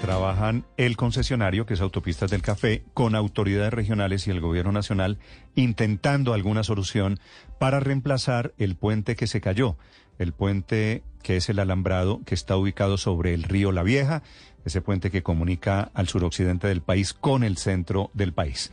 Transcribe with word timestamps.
trabajan 0.00 0.64
el 0.78 0.96
concesionario, 0.96 1.66
que 1.66 1.74
es 1.74 1.80
Autopistas 1.80 2.30
del 2.30 2.42
Café, 2.42 2.82
con 2.94 3.14
autoridades 3.14 3.72
regionales 3.72 4.26
y 4.26 4.30
el 4.30 4.40
gobierno 4.40 4.72
nacional, 4.72 5.18
intentando 5.54 6.32
alguna 6.32 6.64
solución 6.64 7.20
para 7.58 7.78
reemplazar 7.78 8.54
el 8.58 8.74
puente 8.74 9.16
que 9.16 9.26
se 9.26 9.40
cayó. 9.40 9.76
El 10.18 10.32
puente 10.32 11.02
que 11.22 11.36
es 11.36 11.48
el 11.50 11.58
alambrado 11.58 12.20
que 12.24 12.34
está 12.34 12.56
ubicado 12.56 12.96
sobre 12.96 13.34
el 13.34 13.42
río 13.42 13.70
La 13.70 13.82
Vieja, 13.82 14.22
ese 14.64 14.80
puente 14.80 15.10
que 15.10 15.22
comunica 15.22 15.90
al 15.94 16.08
suroccidente 16.08 16.66
del 16.66 16.82
país 16.82 17.12
con 17.12 17.44
el 17.44 17.56
centro 17.56 18.10
del 18.14 18.32
país. 18.32 18.72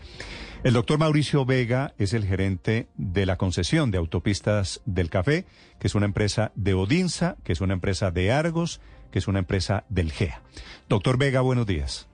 El 0.64 0.74
doctor 0.74 0.98
Mauricio 0.98 1.46
Vega 1.46 1.94
es 1.98 2.14
el 2.14 2.26
gerente 2.26 2.88
de 2.96 3.26
la 3.26 3.38
concesión 3.38 3.92
de 3.92 3.98
autopistas 3.98 4.82
del 4.86 5.10
café, 5.10 5.46
que 5.80 5.88
es 5.88 5.96
una 5.96 6.06
empresa 6.06 6.52
de 6.56 6.74
Odinsa, 6.74 7.38
que 7.44 7.54
es 7.54 7.62
una 7.62 7.74
empresa 7.74 8.10
de 8.12 8.32
Argos, 8.32 8.82
que 9.12 9.20
es 9.20 9.28
una 9.28 9.40
empresa 9.40 9.84
del 9.90 10.12
GEA. 10.12 10.42
Doctor 10.90 11.18
Vega, 11.18 11.42
buenos 11.42 11.66
días. 11.66 12.08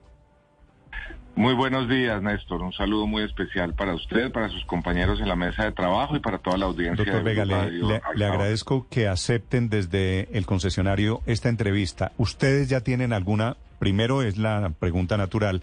Muy 1.36 1.54
buenos 1.54 1.88
días, 1.88 2.22
Néstor. 2.22 2.62
Un 2.62 2.72
saludo 2.72 3.08
muy 3.08 3.24
especial 3.24 3.74
para 3.74 3.94
usted, 3.94 4.30
para 4.30 4.48
sus 4.48 4.64
compañeros 4.66 5.20
en 5.20 5.28
la 5.28 5.34
mesa 5.34 5.64
de 5.64 5.72
trabajo 5.72 6.14
y 6.14 6.20
para 6.20 6.38
toda 6.38 6.56
la 6.56 6.66
audiencia. 6.66 7.04
Doctor 7.04 7.24
Vega, 7.24 7.44
le, 7.44 8.24
agradezco 8.24 8.86
que 8.88 9.08
acepten 9.08 9.68
desde 9.68 10.28
el 10.32 10.46
concesionario 10.46 11.22
esta 11.26 11.48
entrevista. 11.48 12.12
¿Ustedes 12.18 12.68
ya 12.68 12.82
tienen 12.82 13.12
alguna, 13.12 13.56
primero 13.80 14.22
es 14.22 14.38
la 14.38 14.70
pregunta 14.78 15.16
natural, 15.16 15.62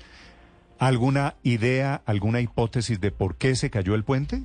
alguna 0.77 1.35
idea, 1.41 2.01
alguna 2.05 2.41
hipótesis 2.41 2.99
de 2.99 3.11
por 3.11 3.37
qué 3.37 3.55
se 3.55 3.69
cayó 3.69 3.95
el 3.95 4.03
puente? 4.03 4.43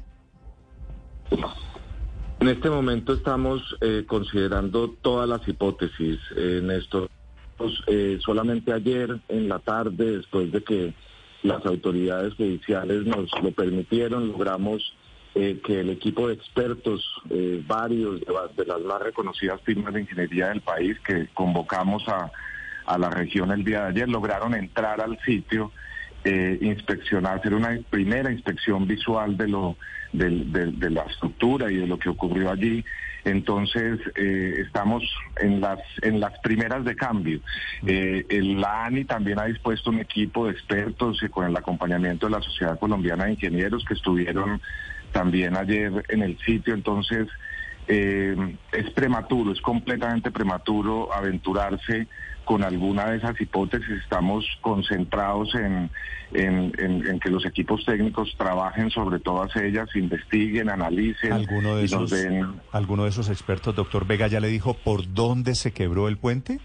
En 2.38 2.48
este 2.48 2.68
momento 2.68 3.14
estamos 3.14 3.62
eh, 3.80 4.04
considerando 4.06 4.90
todas 5.00 5.26
las 5.26 5.46
hipótesis, 5.48 6.18
eh, 6.36 6.60
Néstor. 6.62 7.08
Eh, 7.86 8.18
solamente 8.20 8.74
ayer 8.74 9.18
en 9.28 9.48
la 9.48 9.58
tarde, 9.58 10.18
después 10.18 10.52
de 10.52 10.62
que 10.62 10.94
las 11.42 11.64
autoridades 11.64 12.34
judiciales 12.34 13.06
nos 13.06 13.30
lo 13.42 13.52
permitieron, 13.52 14.28
logramos 14.28 14.94
eh, 15.34 15.60
que 15.64 15.80
el 15.80 15.88
equipo 15.88 16.28
de 16.28 16.34
expertos, 16.34 17.02
varios 17.66 18.20
de, 18.20 18.66
las 18.66 18.82
más 18.82 19.00
reconocidas 19.00 19.60
firmas 19.62 19.94
de 19.94 20.02
ingeniería 20.02 20.48
del 20.48 20.60
país 20.60 20.98
que 21.00 21.28
convocamos 21.32 22.06
a, 22.08 22.30
a 22.84 22.98
la 22.98 23.08
región 23.08 23.50
el 23.50 23.64
día 23.64 23.84
de 23.84 23.88
ayer, 23.88 24.08
lograron 24.08 24.54
entrar 24.54 25.00
al 25.00 25.18
sitio 25.20 25.72
eh, 26.28 26.58
inspeccionar, 26.60 27.38
hacer 27.38 27.54
una 27.54 27.78
primera 27.88 28.32
inspección 28.32 28.84
visual 28.84 29.36
de 29.36 29.46
lo 29.46 29.76
de, 30.12 30.90
la 30.90 31.02
estructura 31.02 31.70
y 31.70 31.76
de 31.76 31.86
lo 31.86 32.00
que 32.00 32.08
ocurrió 32.08 32.50
allí. 32.50 32.84
Entonces 33.24 34.00
eh, 34.16 34.54
estamos 34.58 35.04
en 35.40 35.60
las 35.60 35.78
en 36.02 36.18
las 36.18 36.36
primeras 36.40 36.84
de 36.84 36.96
cambio. 36.96 37.40
Eh, 37.86 38.26
el, 38.28 38.60
la 38.60 38.86
ANI 38.86 39.04
también 39.04 39.38
ha 39.38 39.44
dispuesto 39.44 39.90
un 39.90 40.00
equipo 40.00 40.46
de 40.46 40.52
expertos 40.52 41.22
y 41.22 41.28
con 41.28 41.46
el 41.46 41.56
acompañamiento 41.56 42.26
de 42.26 42.32
la 42.32 42.42
Sociedad 42.42 42.76
Colombiana 42.76 43.26
de 43.26 43.32
Ingenieros 43.34 43.84
que 43.84 43.94
estuvieron 43.94 44.60
también 45.12 45.56
ayer 45.56 46.04
en 46.08 46.22
el 46.22 46.36
sitio. 46.38 46.74
Entonces 46.74 47.28
eh, 47.86 48.56
es 48.72 48.90
prematuro, 48.90 49.52
es 49.52 49.60
completamente 49.60 50.32
prematuro 50.32 51.14
aventurarse 51.14 52.08
con 52.46 52.62
alguna 52.62 53.10
de 53.10 53.18
esas 53.18 53.38
hipótesis. 53.38 53.90
Estamos 54.02 54.46
concentrados 54.62 55.54
en, 55.56 55.90
en, 56.32 57.20
que 57.20 57.28
los 57.28 57.44
equipos 57.44 57.84
técnicos 57.84 58.34
trabajen 58.38 58.88
sobre 58.90 59.18
todas 59.18 59.54
ellas, 59.56 59.88
investiguen, 59.94 60.70
analicen. 60.70 61.32
¿Alguno 61.32 61.76
de, 61.76 61.84
esos, 61.84 62.14
¿Alguno 62.72 63.02
de 63.02 63.10
esos 63.10 63.28
expertos, 63.28 63.74
doctor 63.74 64.06
Vega, 64.06 64.28
ya 64.28 64.40
le 64.40 64.48
dijo 64.48 64.74
por 64.74 65.12
dónde 65.12 65.54
se 65.54 65.72
quebró 65.72 66.08
el 66.08 66.16
puente? 66.16 66.60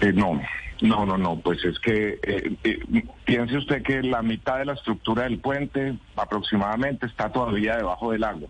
Eh, 0.00 0.12
no. 0.12 0.40
No, 0.82 1.06
no, 1.06 1.16
no, 1.16 1.36
pues 1.36 1.64
es 1.64 1.78
que 1.78 2.18
eh, 2.22 2.56
eh, 2.64 3.04
piense 3.24 3.56
usted 3.56 3.82
que 3.82 4.02
la 4.02 4.22
mitad 4.22 4.58
de 4.58 4.66
la 4.66 4.74
estructura 4.74 5.22
del 5.22 5.38
puente 5.38 5.96
aproximadamente 6.14 7.06
está 7.06 7.32
todavía 7.32 7.76
debajo 7.76 8.12
del 8.12 8.24
agua. 8.24 8.48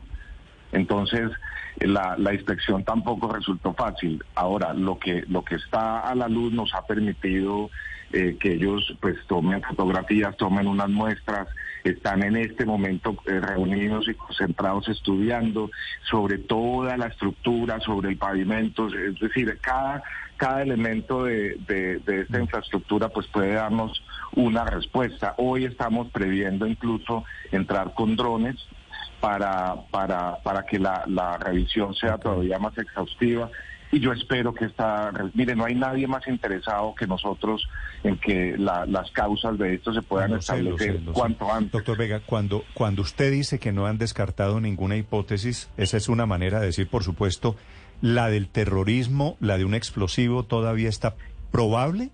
Entonces, 0.75 1.31
la, 1.81 2.35
inspección 2.35 2.85
tampoco 2.85 3.33
resultó 3.33 3.73
fácil. 3.75 4.23
Ahora, 4.35 4.75
lo 4.75 4.99
que, 4.99 5.25
lo 5.29 5.45
que 5.45 5.55
está 5.55 6.01
a 6.01 6.15
la 6.15 6.29
luz 6.29 6.53
nos 6.53 6.75
ha 6.75 6.87
permitido 6.87 7.71
eh, 8.13 8.37
que 8.39 8.53
ellos 8.53 8.97
pues 9.01 9.17
tomen 9.27 9.63
fotografías, 9.63 10.37
tomen 10.37 10.67
unas 10.67 10.89
muestras, 10.89 11.49
están 11.85 12.23
en 12.23 12.37
este 12.37 12.65
momento 12.65 13.17
eh, 13.27 13.41
reunidos 13.41 14.09
y 14.09 14.15
concentrados 14.15 14.89
estudiando 14.89 15.71
sobre 16.11 16.39
toda 16.39 16.97
la 16.97 17.07
estructura, 17.07 17.81
sobre 17.81 18.11
el 18.11 18.17
pavimento, 18.17 18.89
es 18.89 19.19
decir, 19.19 19.57
cada, 19.61 20.03
cada 20.37 20.63
elemento 20.63 21.25
de, 21.25 21.57
de 21.67 22.21
esta 22.23 22.41
infraestructura 22.41 23.09
pues 23.09 23.27
puede 23.29 23.53
darnos 23.53 24.03
una 24.33 24.65
respuesta. 24.65 25.35
Hoy 25.39 25.65
estamos 25.65 26.09
previendo 26.11 26.67
incluso 26.67 27.25
entrar 27.53 27.95
con 27.95 28.17
drones 28.17 28.57
para, 29.25 29.75
para, 29.91 30.37
para 30.43 30.67
que 30.67 30.79
la, 30.79 31.03
la 31.07 31.39
revisión 31.39 31.95
sea 31.95 32.19
todavía 32.19 32.59
más 32.59 32.77
exhaustiva 32.77 33.51
y 33.91 34.01
yo 34.01 34.13
espero 34.13 34.53
que 34.53 34.67
esta, 34.67 35.13
mire, 35.33 35.57
no 35.57 35.65
hay 35.65 35.75
nadie 35.75 36.07
más 36.07 36.27
interesado 36.27 36.95
que 36.95 37.07
nosotros 37.07 37.67
en 38.03 38.19
que 38.19 38.55
las 38.59 39.11
causas 39.13 39.57
de 39.57 39.75
esto 39.75 39.95
se 39.95 40.03
puedan 40.03 40.35
establecer 40.35 41.01
cuanto 41.13 41.51
antes. 41.51 41.73
Doctor 41.73 41.97
Vega, 41.97 42.21
cuando, 42.27 42.65
cuando 42.75 43.01
usted 43.01 43.31
dice 43.33 43.59
que 43.59 43.73
no 43.73 43.87
han 43.87 43.97
descartado 43.97 44.61
ninguna 44.61 44.97
hipótesis, 44.97 45.71
esa 45.79 45.97
es 45.97 46.09
una 46.11 46.27
manera 46.27 46.61
de 46.61 46.67
decir, 46.67 46.89
por 46.89 47.03
supuesto, 47.03 47.57
la 48.03 48.29
del 48.29 48.49
terrorismo, 48.49 49.39
la 49.41 49.57
de 49.57 49.65
un 49.65 49.75
explosivo, 49.75 50.43
¿todavía 50.43 50.91
está 50.91 51.15
probable? 51.51 52.11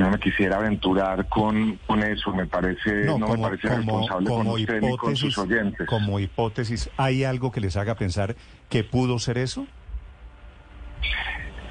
No 0.00 0.10
me 0.10 0.18
quisiera 0.18 0.56
aventurar 0.56 1.28
con, 1.28 1.78
con 1.86 2.02
eso, 2.02 2.32
me 2.32 2.46
parece, 2.46 3.04
no, 3.04 3.18
me 3.18 3.38
parece 3.38 3.68
responsable 3.68 4.28
con 4.28 4.46
usted 4.46 4.82
y 4.82 4.96
con 4.96 5.16
sus 5.16 5.36
oyentes. 5.38 5.86
Como 5.86 6.18
hipótesis, 6.20 6.90
¿hay 6.96 7.24
algo 7.24 7.50
que 7.50 7.60
les 7.60 7.76
haga 7.76 7.94
pensar 7.96 8.36
que 8.68 8.84
pudo 8.84 9.18
ser 9.18 9.38
eso? 9.38 9.66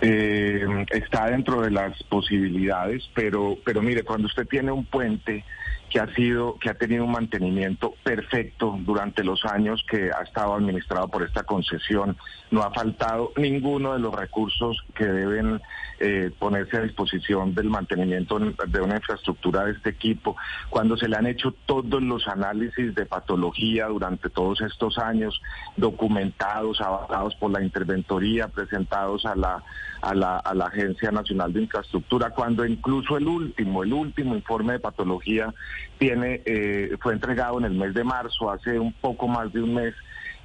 Eh, 0.02 0.66
está 0.90 1.28
dentro 1.28 1.62
de 1.62 1.72
las 1.72 2.02
posibilidades, 2.04 3.04
pero, 3.14 3.58
pero 3.64 3.82
mire, 3.82 4.04
cuando 4.04 4.28
usted 4.28 4.48
tiene 4.48 4.72
un 4.72 4.86
puente 4.86 5.44
que 5.92 6.00
ha 6.00 6.08
sido, 6.16 6.58
que 6.58 6.70
ha 6.70 6.74
tenido 6.74 7.04
un 7.04 7.12
mantenimiento 7.12 7.94
perfecto 8.02 8.80
durante 8.80 9.26
los 9.26 9.44
años 9.46 9.84
que 9.90 10.10
ha 10.10 10.24
estado 10.24 10.54
administrado 10.56 11.10
por 11.10 11.22
esta 11.22 11.44
concesión. 11.44 12.16
No 12.50 12.64
ha 12.64 12.72
faltado 12.72 13.34
ninguno 13.36 13.94
de 13.94 14.00
los 14.00 14.16
recursos 14.16 14.78
que 14.96 15.06
deben 15.06 15.62
eh, 16.00 16.32
ponerse 16.40 16.78
a 16.78 16.82
disposición 16.82 17.54
del 17.54 17.70
mantenimiento 17.70 18.40
de 18.40 18.82
una 18.82 18.96
infraestructura 18.96 19.66
de 19.66 19.74
este 19.74 19.90
equipo. 19.90 20.38
Cuando 20.70 20.96
se 20.96 21.10
le 21.10 21.18
han 21.18 21.28
hecho 21.28 21.54
todos 21.66 22.02
los 22.02 22.28
análisis 22.28 22.96
de 22.96 23.06
patología 23.06 23.88
durante 23.88 24.30
todos 24.30 24.62
estos 24.62 24.98
años, 24.98 25.42
documentados, 25.76 26.80
avalados 26.80 27.36
por 27.36 27.52
la 27.52 27.62
interventoría, 27.62 28.48
presentados 28.48 29.26
a 29.26 29.36
la, 29.36 29.62
a 30.02 30.16
la, 30.16 30.38
a 30.38 30.54
la 30.56 30.66
Agencia 30.66 31.12
Nacional 31.12 31.54
de 31.54 31.64
Infraestructura, 31.64 32.32
cuando 32.32 32.66
incluso 32.66 33.18
el 33.18 33.28
último, 33.28 33.84
el 33.84 33.94
último 33.94 34.36
informe 34.36 34.74
de 34.74 34.80
patología 34.80 35.54
tiene, 35.98 36.42
eh, 36.46 36.96
fue 37.02 37.14
entregado 37.14 37.60
en 37.60 37.66
el 37.66 37.74
mes 37.74 37.94
de 37.94 38.04
marzo, 38.04 38.52
hace 38.52 38.80
un 38.80 38.94
poco 38.94 39.28
más 39.28 39.52
de 39.54 39.62
un 39.62 39.76
mes, 39.76 39.94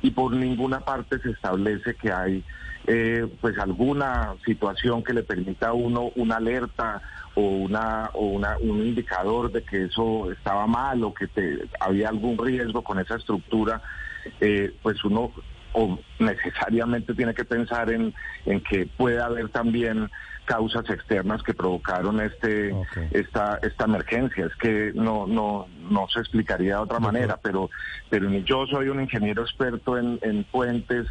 y 0.03 0.11
por 0.11 0.33
ninguna 0.33 0.81
parte 0.81 1.19
se 1.21 1.31
establece 1.31 1.95
que 1.95 2.13
hay 2.13 2.45
eh, 2.87 3.27
pues 3.41 3.59
alguna 3.59 4.35
situación 4.45 5.03
que 5.03 5.13
le 5.13 5.25
permita 5.25 5.69
a 5.69 5.73
uno 5.73 6.13
una 6.15 6.37
alerta 6.37 7.03
o 7.35 7.41
una 7.41 8.11
o 8.15 8.27
una, 8.27 8.57
un 8.61 8.81
indicador 8.81 9.51
de 9.51 9.65
que 9.65 9.87
eso 9.87 10.31
estaba 10.31 10.67
mal 10.67 11.03
o 11.03 11.13
que 11.13 11.27
te, 11.27 11.69
había 11.81 12.09
algún 12.09 12.39
riesgo 12.39 12.83
con 12.83 13.01
esa 13.01 13.17
estructura, 13.17 13.83
eh, 14.41 14.73
pues 14.83 15.05
uno 15.05 15.33
o 15.73 15.99
necesariamente 16.19 17.15
tiene 17.15 17.35
que 17.35 17.45
pensar 17.45 17.91
en, 17.91 18.15
en 18.45 18.63
que 18.63 18.87
puede 18.87 19.21
haber 19.21 19.49
también 19.51 20.11
causas 20.47 20.89
externas 20.89 21.43
que 21.43 21.55
provocaron 21.55 22.21
este 22.21 22.73
esta 23.11 23.59
esta 23.63 23.85
emergencia 23.85 24.47
es 24.47 24.55
que 24.55 24.93
no 24.95 25.27
no 25.27 25.67
no 25.91 26.07
se 26.09 26.21
explicaría 26.21 26.77
de 26.77 26.83
otra 26.83 27.01
manera 27.01 27.37
pero 27.43 27.69
pero 28.11 28.31
ni 28.31 28.45
yo 28.45 28.65
soy 28.67 28.89
un 28.89 29.01
ingeniero 29.01 29.43
experto 29.43 29.99
en, 29.99 30.21
en 30.23 30.45
puentes 30.45 31.09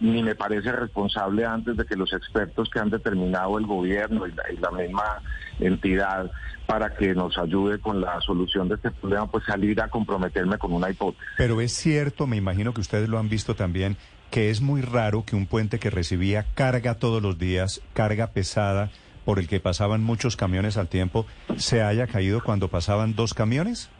ni 0.00 0.22
me 0.22 0.34
parece 0.34 0.72
responsable 0.72 1.44
antes 1.44 1.76
de 1.76 1.84
que 1.84 1.96
los 1.96 2.12
expertos 2.12 2.68
que 2.70 2.78
han 2.78 2.90
determinado 2.90 3.58
el 3.58 3.66
gobierno 3.66 4.26
y 4.26 4.32
la, 4.60 4.70
misma 4.70 5.22
entidad 5.58 6.30
para 6.66 6.94
que 6.94 7.14
nos 7.14 7.38
ayude 7.38 7.78
con 7.78 8.00
la 8.00 8.20
solución 8.20 8.68
de 8.68 8.74
este 8.74 8.90
problema, 8.90 9.30
pues 9.30 9.44
salir 9.44 9.80
a 9.80 9.88
comprometerme 9.88 10.58
con 10.58 10.72
una 10.72 10.90
hipótesis. 10.90 11.26
Pero 11.36 11.60
es 11.60 11.72
cierto, 11.72 12.26
me 12.26 12.36
imagino 12.36 12.74
que 12.74 12.80
ustedes 12.80 13.08
lo 13.08 13.18
han 13.18 13.28
visto 13.28 13.54
también, 13.54 13.96
que 14.30 14.50
es 14.50 14.60
muy 14.60 14.82
raro 14.82 15.24
que 15.24 15.36
un 15.36 15.46
puente 15.46 15.78
que 15.78 15.90
recibía 15.90 16.44
carga 16.54 16.94
todos 16.94 17.22
los 17.22 17.38
días, 17.38 17.80
carga 17.94 18.28
pesada, 18.28 18.90
por 19.24 19.38
el 19.38 19.48
que 19.48 19.60
pasaban 19.60 20.02
muchos 20.02 20.36
camiones 20.36 20.76
al 20.76 20.88
tiempo, 20.88 21.26
se 21.56 21.82
haya 21.82 22.06
caído 22.06 22.42
cuando 22.42 22.68
pasaban 22.68 23.16
dos 23.16 23.34
camiones? 23.34 23.90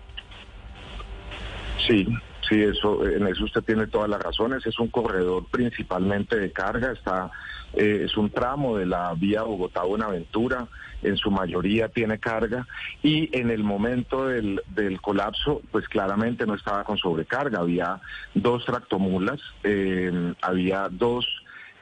Sí, 1.87 2.07
Sí, 2.49 2.63
eso, 2.63 3.05
en 3.05 3.27
eso 3.27 3.45
usted 3.45 3.63
tiene 3.63 3.87
todas 3.87 4.09
las 4.09 4.23
razones. 4.23 4.65
Es 4.67 4.79
un 4.79 4.89
corredor 4.89 5.47
principalmente 5.51 6.39
de 6.39 6.53
carga, 6.53 6.93
está, 6.93 7.31
eh, 7.75 8.03
es 8.05 8.17
un 8.17 8.31
tramo 8.31 8.77
de 8.77 8.87
la 8.87 9.13
vía 9.15 9.43
Bogotá-Buenaventura, 9.43 10.69
en 11.03 11.17
su 11.17 11.31
mayoría 11.31 11.89
tiene 11.89 12.19
carga 12.19 12.67
y 13.03 13.37
en 13.37 13.51
el 13.51 13.63
momento 13.63 14.29
del, 14.29 14.63
del 14.69 15.01
colapso, 15.01 15.61
pues 15.71 15.89
claramente 15.89 16.47
no 16.47 16.55
estaba 16.55 16.85
con 16.85 16.99
sobrecarga. 16.99 17.61
Había 17.61 18.01
dos 18.35 18.65
tractomulas, 18.65 19.41
eh, 19.63 20.35
había 20.41 20.89
dos 20.91 21.27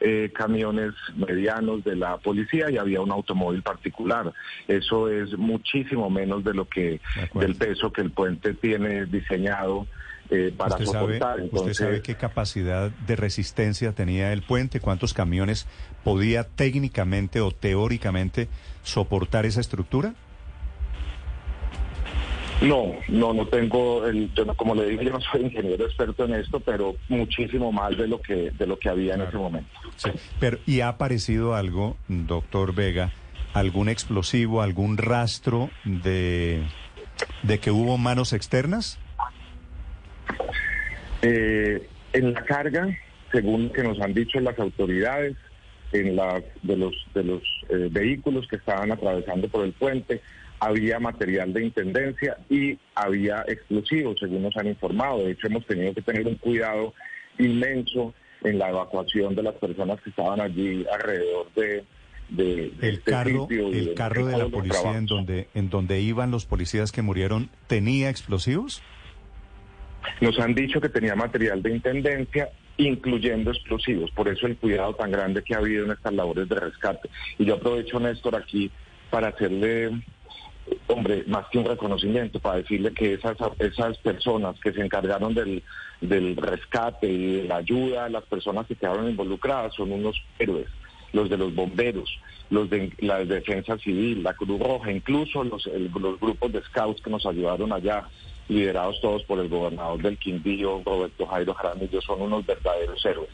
eh, 0.00 0.30
camiones 0.34 0.92
medianos 1.16 1.84
de 1.84 1.96
la 1.96 2.16
policía 2.18 2.70
y 2.70 2.76
había 2.76 3.00
un 3.00 3.12
automóvil 3.12 3.62
particular. 3.62 4.32
Eso 4.66 5.08
es 5.08 5.36
muchísimo 5.38 6.10
menos 6.10 6.42
de 6.44 6.54
lo 6.54 6.68
que 6.68 7.00
del 7.34 7.54
peso 7.54 7.92
que 7.92 8.02
el 8.02 8.10
puente 8.10 8.54
tiene 8.54 9.06
diseñado 9.06 9.86
eh, 10.30 10.52
para 10.56 10.76
¿Usted 10.76 10.86
soportar. 10.86 11.36
Sabe, 11.36 11.48
¿Usted 11.52 11.74
sabe 11.74 12.02
qué 12.02 12.14
capacidad 12.14 12.90
de 12.90 13.16
resistencia 13.16 13.92
tenía 13.92 14.32
el 14.32 14.42
puente? 14.42 14.80
¿Cuántos 14.80 15.14
camiones 15.14 15.66
podía 16.02 16.44
técnicamente 16.44 17.40
o 17.40 17.50
teóricamente 17.50 18.48
soportar 18.82 19.46
esa 19.46 19.60
estructura? 19.60 20.14
No, 22.60 22.94
no, 23.08 23.34
no 23.34 23.46
tengo, 23.48 24.06
el, 24.06 24.30
como 24.56 24.74
le 24.74 24.88
dije, 24.88 25.04
yo 25.04 25.10
no 25.10 25.20
soy 25.20 25.42
ingeniero 25.42 25.84
experto 25.84 26.24
en 26.24 26.34
esto, 26.34 26.60
pero 26.60 26.94
muchísimo 27.08 27.72
más 27.72 27.96
de 27.96 28.06
lo 28.06 28.20
que 28.20 28.52
de 28.52 28.66
lo 28.66 28.78
que 28.78 28.88
había 28.88 29.14
en 29.14 29.22
ese 29.22 29.36
momento. 29.36 29.68
Sí, 29.96 30.10
pero 30.38 30.58
¿y 30.64 30.80
ha 30.80 30.88
aparecido 30.88 31.54
algo, 31.54 31.96
doctor 32.08 32.74
Vega, 32.74 33.12
algún 33.52 33.88
explosivo, 33.88 34.62
algún 34.62 34.96
rastro 34.96 35.68
de, 35.84 36.62
de 37.42 37.58
que 37.58 37.70
hubo 37.70 37.98
manos 37.98 38.32
externas? 38.32 38.98
Eh, 41.26 41.86
en 42.12 42.32
la 42.34 42.44
carga, 42.44 42.86
según 43.32 43.70
que 43.70 43.82
nos 43.82 43.98
han 44.00 44.12
dicho 44.14 44.38
las 44.40 44.58
autoridades, 44.58 45.36
en 45.92 46.16
las 46.16 46.42
de 46.62 46.76
los 46.76 46.94
de 47.14 47.24
los 47.24 47.42
eh, 47.70 47.88
vehículos 47.90 48.46
que 48.48 48.56
estaban 48.56 48.90
atravesando 48.92 49.48
por 49.48 49.64
el 49.64 49.72
puente, 49.72 50.20
había 50.60 50.98
material 50.98 51.52
de 51.52 51.64
intendencia 51.64 52.36
y 52.50 52.78
había 52.94 53.44
explosivos, 53.48 54.16
según 54.20 54.42
nos 54.42 54.56
han 54.56 54.66
informado. 54.68 55.24
De 55.24 55.32
hecho, 55.32 55.46
hemos 55.46 55.66
tenido 55.66 55.94
que 55.94 56.02
tener 56.02 56.26
un 56.26 56.34
cuidado 56.36 56.92
inmenso 57.38 58.14
en 58.42 58.58
la 58.58 58.70
evacuación 58.70 59.34
de 59.34 59.42
las 59.42 59.54
personas 59.54 60.00
que 60.02 60.10
estaban 60.10 60.40
allí 60.40 60.84
alrededor 60.92 61.46
de, 61.54 61.84
de 62.28 62.64
el 62.80 62.94
este 62.96 63.10
carro, 63.10 63.46
el 63.50 63.86
de- 63.86 63.94
carro 63.94 64.26
de 64.26 64.36
la 64.36 64.48
policía 64.48 64.96
en 64.98 65.06
donde 65.06 65.48
en 65.54 65.70
donde 65.70 66.00
iban 66.00 66.30
los 66.30 66.44
policías 66.44 66.92
que 66.92 67.02
murieron 67.02 67.50
tenía 67.66 68.10
explosivos. 68.10 68.82
Nos 70.20 70.38
han 70.38 70.54
dicho 70.54 70.80
que 70.80 70.88
tenía 70.88 71.14
material 71.14 71.62
de 71.62 71.70
intendencia, 71.70 72.50
incluyendo 72.76 73.50
explosivos. 73.50 74.10
Por 74.10 74.28
eso 74.28 74.46
el 74.46 74.56
cuidado 74.56 74.94
tan 74.94 75.10
grande 75.10 75.42
que 75.42 75.54
ha 75.54 75.58
habido 75.58 75.84
en 75.84 75.92
estas 75.92 76.12
labores 76.12 76.48
de 76.48 76.56
rescate. 76.56 77.08
Y 77.38 77.44
yo 77.44 77.54
aprovecho, 77.54 78.00
Néstor, 78.00 78.36
aquí 78.36 78.70
para 79.10 79.28
hacerle, 79.28 79.90
hombre, 80.88 81.24
más 81.26 81.46
que 81.48 81.58
un 81.58 81.66
reconocimiento, 81.66 82.40
para 82.40 82.56
decirle 82.56 82.92
que 82.92 83.14
esas, 83.14 83.36
esas 83.58 83.96
personas 83.98 84.58
que 84.60 84.72
se 84.72 84.80
encargaron 84.80 85.34
del, 85.34 85.62
del 86.00 86.36
rescate 86.36 87.06
y 87.06 87.36
de 87.36 87.44
la 87.44 87.56
ayuda 87.56 88.08
las 88.08 88.24
personas 88.24 88.66
que 88.66 88.74
quedaron 88.74 89.08
involucradas 89.08 89.74
son 89.74 89.92
unos 89.92 90.16
héroes. 90.38 90.68
Los 91.12 91.30
de 91.30 91.36
los 91.36 91.54
bomberos, 91.54 92.10
los 92.50 92.68
de 92.68 92.92
la 92.98 93.24
defensa 93.24 93.78
civil, 93.78 94.24
la 94.24 94.34
Cruz 94.34 94.58
Roja, 94.58 94.90
incluso 94.90 95.44
los, 95.44 95.64
los 95.66 96.18
grupos 96.18 96.52
de 96.52 96.60
scouts 96.62 97.00
que 97.00 97.10
nos 97.10 97.24
ayudaron 97.24 97.72
allá, 97.72 98.08
liderados 98.48 99.00
todos 99.00 99.22
por 99.24 99.38
el 99.40 99.48
gobernador 99.48 100.00
del 100.02 100.18
Quindío, 100.18 100.82
Roberto 100.84 101.26
Jairo 101.26 101.54
Jaramillo, 101.54 102.00
son 102.02 102.22
unos 102.22 102.44
verdaderos 102.46 103.04
héroes. 103.04 103.30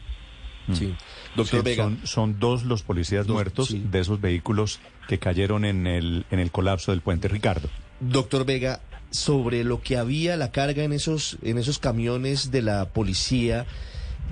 Sí. 0.73 0.95
Doctor 1.35 1.59
Sí, 1.59 1.65
Vega, 1.65 1.83
son, 1.83 1.99
son 2.05 2.39
dos 2.39 2.63
los 2.63 2.83
policías 2.83 3.25
Dos, 3.27 3.33
muertos 3.33 3.67
sí. 3.69 3.83
de 3.83 3.99
esos 3.99 4.21
vehículos 4.21 4.79
que 5.07 5.17
cayeron 5.17 5.65
en 5.65 5.87
el 5.87 6.25
en 6.31 6.39
el 6.39 6.51
colapso 6.51 6.91
del 6.91 7.01
puente 7.01 7.27
Ricardo. 7.27 7.67
doctor 7.99 8.45
Vega, 8.45 8.79
sobre 9.09 9.63
lo 9.63 9.81
que 9.81 9.97
había 9.97 10.37
la 10.37 10.51
carga 10.51 10.83
en 10.83 10.93
esos, 10.93 11.37
en 11.41 11.57
esos 11.57 11.79
camiones 11.79 12.51
de 12.51 12.61
la 12.61 12.89
policía, 12.89 13.65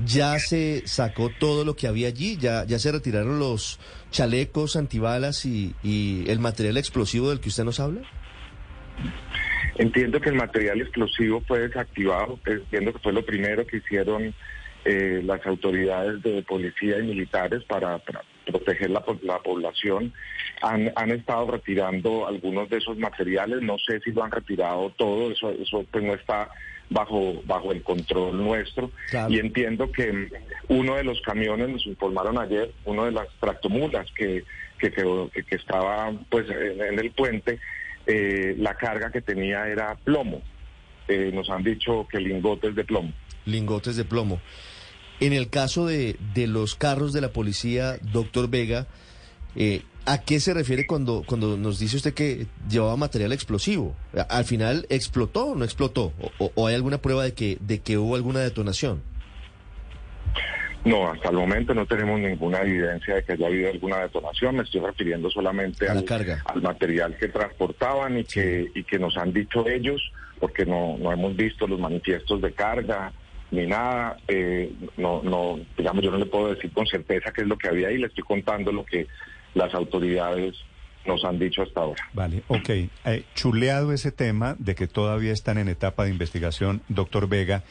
¿ya 0.05 0.39
se 0.39 0.83
sacó 0.85 1.29
todo 1.39 1.65
lo 1.65 1.75
que 1.75 1.87
había 1.87 2.07
allí? 2.07 2.37
¿Ya, 2.37 2.63
ya 2.65 2.79
se 2.79 2.91
retiraron 2.91 3.39
los 3.39 3.79
chalecos 4.11 4.75
antibalas 4.77 5.45
y, 5.45 5.73
y 5.83 6.29
el 6.29 6.39
material 6.39 6.77
explosivo 6.77 7.29
del 7.29 7.39
que 7.41 7.49
usted 7.49 7.65
nos 7.65 7.79
habla? 7.81 8.01
Entiendo 9.75 10.19
que 10.19 10.29
el 10.29 10.35
material 10.35 10.81
explosivo 10.81 11.41
fue 11.47 11.59
desactivado, 11.61 12.39
entiendo 12.45 12.91
que 12.93 12.99
fue 12.99 13.13
lo 13.13 13.25
primero 13.25 13.65
que 13.65 13.77
hicieron 13.77 14.33
eh, 14.85 15.21
las 15.23 15.45
autoridades 15.45 16.21
de 16.21 16.41
policía 16.43 16.99
y 16.99 17.03
militares 17.03 17.63
para, 17.65 17.97
para 17.99 18.23
proteger 18.45 18.89
la, 18.89 19.01
po- 19.01 19.19
la 19.23 19.39
población. 19.39 20.13
Han, 20.61 20.91
han 20.95 21.11
estado 21.11 21.51
retirando 21.51 22.27
algunos 22.27 22.69
de 22.69 22.77
esos 22.77 22.97
materiales, 22.97 23.61
no 23.61 23.77
sé 23.79 23.99
si 24.01 24.11
lo 24.11 24.23
han 24.23 24.31
retirado 24.31 24.89
todo, 24.97 25.31
eso, 25.31 25.51
eso 25.51 25.85
pues 25.89 26.03
no 26.03 26.13
está 26.13 26.49
bajo, 26.89 27.41
bajo 27.45 27.71
el 27.71 27.81
control 27.83 28.37
nuestro. 28.37 28.91
Claro. 29.11 29.31
Y 29.31 29.39
entiendo 29.39 29.91
que 29.91 30.27
uno 30.67 30.95
de 30.95 31.03
los 31.05 31.21
camiones, 31.21 31.69
nos 31.69 31.85
informaron 31.85 32.37
ayer, 32.37 32.71
uno 32.85 33.05
de 33.05 33.11
las 33.11 33.27
tractomulas 33.39 34.07
que, 34.17 34.43
que, 34.77 34.91
quedó- 34.91 35.29
que, 35.29 35.43
que 35.43 35.55
estaba 35.55 36.11
pues 36.29 36.49
en, 36.49 36.81
en 36.81 36.99
el 36.99 37.11
puente, 37.11 37.59
eh, 38.11 38.55
la 38.57 38.73
carga 38.75 39.11
que 39.11 39.21
tenía 39.21 39.67
era 39.67 39.95
plomo. 40.03 40.41
Eh, 41.07 41.31
nos 41.33 41.49
han 41.49 41.63
dicho 41.63 42.07
que 42.11 42.19
lingotes 42.19 42.75
de 42.75 42.83
plomo. 42.83 43.13
lingotes 43.45 43.95
de 43.95 44.03
plomo. 44.05 44.39
En 45.19 45.33
el 45.33 45.49
caso 45.49 45.85
de, 45.85 46.15
de 46.33 46.47
los 46.47 46.75
carros 46.75 47.13
de 47.13 47.21
la 47.21 47.29
policía, 47.33 47.97
doctor 48.01 48.49
Vega, 48.49 48.87
eh, 49.55 49.81
¿a 50.05 50.21
qué 50.21 50.39
se 50.39 50.53
refiere 50.53 50.85
cuando, 50.87 51.23
cuando 51.25 51.57
nos 51.57 51.77
dice 51.79 51.97
usted 51.97 52.13
que 52.13 52.47
llevaba 52.69 52.95
material 52.95 53.31
explosivo? 53.33 53.95
¿Al 54.29 54.45
final 54.45 54.85
explotó 54.89 55.47
o 55.47 55.55
no 55.55 55.65
explotó? 55.65 56.13
¿O, 56.19 56.45
o- 56.45 56.51
o 56.55 56.67
hay 56.67 56.75
alguna 56.75 56.99
prueba 57.01 57.23
de 57.23 57.33
que, 57.33 57.57
de 57.59 57.79
que 57.79 57.97
hubo 57.97 58.15
alguna 58.15 58.39
detonación? 58.39 59.01
No, 60.85 61.11
hasta 61.11 61.29
el 61.29 61.35
momento 61.35 61.73
no 61.73 61.85
tenemos 61.85 62.19
ninguna 62.19 62.61
evidencia 62.61 63.15
de 63.15 63.23
que 63.23 63.33
haya 63.33 63.47
habido 63.47 63.69
alguna 63.69 63.97
detonación. 63.97 64.55
Me 64.55 64.63
estoy 64.63 64.81
refiriendo 64.81 65.29
solamente 65.29 65.87
A 65.89 65.93
la 65.93 65.99
al, 65.99 66.05
carga. 66.05 66.41
al 66.45 66.61
material 66.61 67.17
que 67.17 67.27
transportaban 67.27 68.17
y 68.17 68.23
que, 68.23 68.71
y 68.73 68.83
que 68.83 68.97
nos 68.97 69.17
han 69.17 69.33
dicho 69.33 69.67
ellos, 69.67 70.01
porque 70.39 70.65
no, 70.65 70.97
no 70.97 71.11
hemos 71.11 71.35
visto 71.35 71.67
los 71.67 71.79
manifiestos 71.79 72.41
de 72.41 72.53
carga 72.53 73.11
ni 73.51 73.65
nada. 73.67 74.17
Eh, 74.27 74.71
no, 74.97 75.21
no, 75.21 75.59
digamos, 75.77 76.03
yo 76.03 76.11
no 76.11 76.17
le 76.17 76.25
puedo 76.27 76.53
decir 76.53 76.71
con 76.71 76.85
certeza 76.87 77.31
qué 77.33 77.41
es 77.41 77.47
lo 77.47 77.57
que 77.57 77.67
había 77.67 77.89
ahí. 77.89 77.97
Le 77.97 78.07
estoy 78.07 78.23
contando 78.23 78.71
lo 78.71 78.85
que 78.85 79.07
las 79.55 79.73
autoridades 79.73 80.55
nos 81.05 81.23
han 81.25 81.39
dicho 81.39 81.61
hasta 81.63 81.81
ahora. 81.81 82.03
Vale, 82.13 82.43
ok. 82.47 82.69
Eh, 82.69 83.23
chuleado 83.35 83.91
ese 83.91 84.11
tema 84.11 84.55
de 84.59 84.75
que 84.75 84.87
todavía 84.87 85.33
están 85.33 85.57
en 85.57 85.67
etapa 85.67 86.05
de 86.05 86.11
investigación, 86.11 86.81
doctor 86.87 87.27
Vega, 87.27 87.63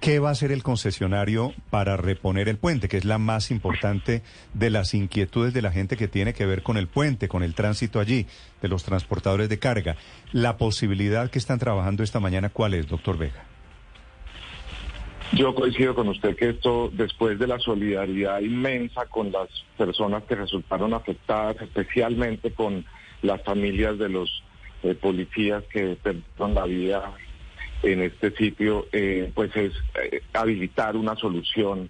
¿qué 0.00 0.18
va 0.18 0.30
a 0.30 0.32
hacer 0.32 0.50
el 0.50 0.62
concesionario 0.62 1.52
para 1.68 1.96
reponer 1.96 2.48
el 2.48 2.56
puente? 2.56 2.88
Que 2.88 2.96
es 2.96 3.04
la 3.04 3.18
más 3.18 3.50
importante 3.50 4.22
de 4.54 4.70
las 4.70 4.94
inquietudes 4.94 5.52
de 5.52 5.62
la 5.62 5.70
gente 5.70 5.96
que 5.96 6.08
tiene 6.08 6.32
que 6.32 6.46
ver 6.46 6.62
con 6.62 6.76
el 6.76 6.88
puente, 6.88 7.28
con 7.28 7.42
el 7.42 7.54
tránsito 7.54 8.00
allí, 8.00 8.26
de 8.62 8.68
los 8.68 8.82
transportadores 8.84 9.48
de 9.48 9.58
carga. 9.58 9.96
La 10.32 10.56
posibilidad 10.56 11.30
que 11.30 11.38
están 11.38 11.58
trabajando 11.58 12.02
esta 12.02 12.18
mañana, 12.18 12.48
¿cuál 12.48 12.74
es, 12.74 12.88
doctor 12.88 13.18
Vega? 13.18 13.44
Yo 15.32 15.54
coincido 15.54 15.94
con 15.94 16.08
usted 16.08 16.34
que 16.34 16.48
esto, 16.48 16.90
después 16.92 17.38
de 17.38 17.46
la 17.46 17.58
solidaridad 17.60 18.40
inmensa 18.40 19.06
con 19.06 19.30
las 19.30 19.48
personas 19.78 20.24
que 20.24 20.34
resultaron 20.34 20.92
afectadas, 20.92 21.56
especialmente 21.60 22.52
con 22.52 22.84
las 23.22 23.40
familias 23.42 23.96
de 23.98 24.08
los 24.08 24.42
eh, 24.82 24.94
policías 24.94 25.62
que 25.72 25.96
perdieron 26.02 26.54
la 26.54 26.64
vida 26.64 27.14
en 27.82 28.02
este 28.02 28.30
sitio, 28.36 28.86
eh, 28.92 29.30
pues 29.34 29.54
es 29.56 29.72
eh, 30.02 30.22
habilitar 30.34 30.96
una 30.96 31.16
solución 31.16 31.88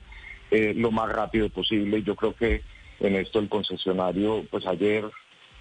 eh, 0.51 0.73
lo 0.77 0.91
más 0.91 1.11
rápido 1.11 1.49
posible. 1.49 2.03
Yo 2.03 2.15
creo 2.17 2.35
que 2.35 2.63
en 3.01 3.17
esto 3.17 3.39
el 3.39 3.49
concesionario, 3.49 4.45
pues 4.51 4.67
ayer, 4.67 5.05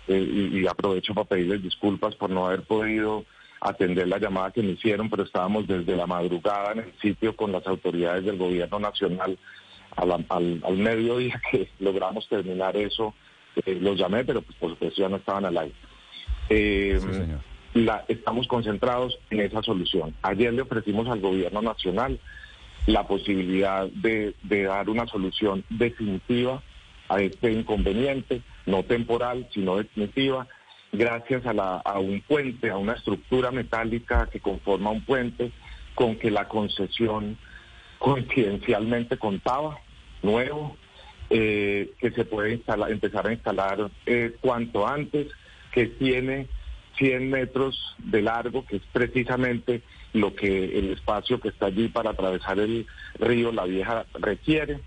eh, 0.08 0.20
y, 0.54 0.60
y 0.60 0.68
aprovecho 0.68 1.14
para 1.14 1.28
pedirles 1.28 1.64
disculpas 1.64 2.16
por 2.16 2.30
no 2.30 2.48
haber 2.48 2.64
podido 2.64 3.26
atender 3.62 4.08
la 4.08 4.20
llamada 4.20 4.52
que 4.52 4.62
me 4.64 4.72
hicieron, 4.72 5.10
pero 5.10 5.24
estábamos 5.24 5.68
desde 5.68 5.96
la 5.96 6.08
madrugada 6.08 6.72
en 6.74 6.80
el 6.80 6.94
sitio 7.02 7.36
con 7.36 7.52
las 7.52 7.66
autoridades 7.68 8.24
del 8.26 8.38
gobierno 8.38 8.80
nacional 8.80 9.38
a 9.96 10.06
la- 10.06 10.24
al, 10.30 10.62
al 10.64 10.78
mediodía 10.78 11.42
que 11.52 11.70
logramos 11.80 12.28
terminar 12.30 12.78
eso. 12.78 13.14
eh, 13.66 13.78
los 13.82 13.98
llamé, 13.98 14.24
pero 14.24 14.42
pues, 14.42 14.56
por 14.58 14.70
supuesto 14.72 15.02
ya 15.02 15.10
no 15.10 15.18
estaban 15.18 15.44
al 15.46 15.58
aire. 15.58 15.76
Sí, 16.48 17.14
señor. 17.14 17.40
La- 17.74 18.06
estamos 18.08 18.48
concentrados 18.48 19.18
en 19.30 19.42
esa 19.42 19.62
solución. 19.62 20.16
Ayer 20.22 20.54
le 20.54 20.62
ofrecimos 20.62 21.08
al 21.08 21.20
gobierno 21.20 21.62
nacional 21.62 22.20
la 22.86 23.08
posibilidad 23.08 23.88
de, 23.88 24.34
dar 24.44 24.90
una 24.90 25.06
solución 25.08 25.64
definitiva 25.70 26.64
a 27.08 27.22
este 27.22 27.52
inconveniente, 27.52 28.42
no 28.66 28.84
temporal, 28.84 29.48
sino 29.54 29.78
definitiva, 29.78 30.48
gracias 30.92 31.46
a, 31.46 31.54
la, 31.54 31.78
a 31.78 32.00
un 32.00 32.22
puente, 32.22 32.70
a 32.70 32.78
una 32.78 32.94
estructura 32.94 33.52
metálica 33.52 34.28
que 34.32 34.40
conforma 34.40 34.90
un 34.92 35.04
puente 35.04 35.52
con 35.96 36.16
que 36.16 36.32
la 36.32 36.48
concesión 36.48 37.38
coincidencialmente 38.00 39.18
contaba, 39.18 39.80
nuevo, 40.24 40.78
eh, 41.30 41.92
que 42.00 42.12
se 42.12 42.26
puede 42.26 42.54
instalar, 42.54 42.92
empezar 42.92 43.28
a 43.28 43.34
instalar 43.34 43.92
eh, 44.06 44.36
cuanto 44.42 44.88
antes, 44.88 45.28
que 45.72 45.86
tiene 45.88 46.48
100 47.00 47.30
metros 47.30 47.96
de 47.98 48.22
largo, 48.22 48.66
que 48.66 48.76
es 48.78 48.84
precisamente 48.92 49.82
lo 50.14 50.36
que 50.36 50.78
el 50.78 50.92
espacio 50.92 51.40
que 51.40 51.50
está 51.50 51.68
allí 51.68 51.88
para 51.88 52.12
atravesar 52.12 52.60
el 52.60 52.86
río 53.20 53.52
La 53.52 53.66
Vieja 53.66 54.06
requiere 54.14 54.80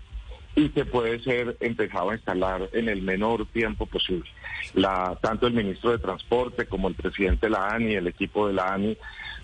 y 0.55 0.69
que 0.69 0.85
puede 0.85 1.19
ser 1.23 1.57
empezado 1.59 2.11
a 2.11 2.15
instalar 2.15 2.69
en 2.73 2.87
el 2.87 3.01
menor 3.01 3.47
tiempo 3.47 3.87
posible. 3.87 4.29
La, 4.75 5.17
tanto 5.21 5.47
el 5.47 5.53
ministro 5.53 5.91
de 5.91 5.97
Transporte 5.97 6.67
como 6.67 6.87
el 6.87 6.95
presidente 6.95 7.47
de 7.47 7.51
la 7.51 7.69
ANI, 7.69 7.95
el 7.95 8.07
equipo 8.07 8.47
de 8.47 8.53
la 8.53 8.73
ANI, 8.73 8.95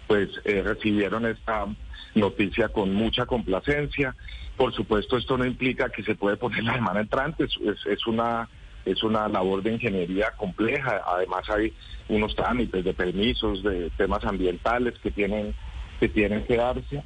pues 0.07 0.29
eh, 0.45 0.61
recibieron 0.63 1.25
esta 1.25 1.65
noticia 2.13 2.69
con 2.69 2.93
mucha 2.93 3.25
complacencia. 3.25 4.15
Por 4.55 4.73
supuesto, 4.73 5.17
esto 5.17 5.37
no 5.37 5.45
implica 5.45 5.89
que 5.89 6.03
se 6.03 6.15
puede 6.15 6.37
poner 6.37 6.63
la 6.63 6.75
semana 6.75 6.99
entrante, 6.99 7.45
es, 7.45 7.85
es 7.85 8.05
una 8.05 8.47
es 8.91 9.03
una 9.03 9.27
labor 9.27 9.63
de 9.63 9.73
ingeniería 9.73 10.31
compleja. 10.37 11.01
Además 11.05 11.49
hay 11.49 11.73
unos 12.07 12.35
trámites 12.35 12.83
de 12.83 12.93
permisos, 12.93 13.63
de 13.63 13.89
temas 13.97 14.23
ambientales 14.25 14.97
que 14.99 15.11
tienen 15.11 15.53
que 15.99 16.09
tienen 16.09 16.45
que 16.45 16.55
darse. 16.55 17.03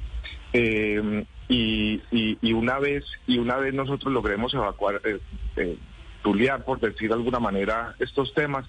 Y, 1.48 2.00
y, 2.10 2.52
una 2.52 2.78
vez 2.78 3.04
y 3.26 3.38
una 3.38 3.56
vez 3.56 3.74
nosotros 3.74 4.12
logremos 4.12 4.54
evacuar, 4.54 5.00
eh, 5.04 5.18
eh, 5.56 5.76
tuliar, 6.22 6.64
por 6.64 6.80
decir 6.80 7.08
de 7.08 7.14
alguna 7.14 7.38
manera, 7.38 7.94
estos 7.98 8.32
temas, 8.34 8.66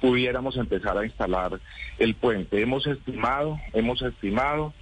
pudiéramos 0.00 0.56
empezar 0.56 0.96
a 0.96 1.04
instalar 1.04 1.60
el 1.98 2.14
puente. 2.14 2.60
Hemos 2.60 2.86
estimado, 2.86 3.58
hemos 3.72 4.00
estimado 4.02 4.72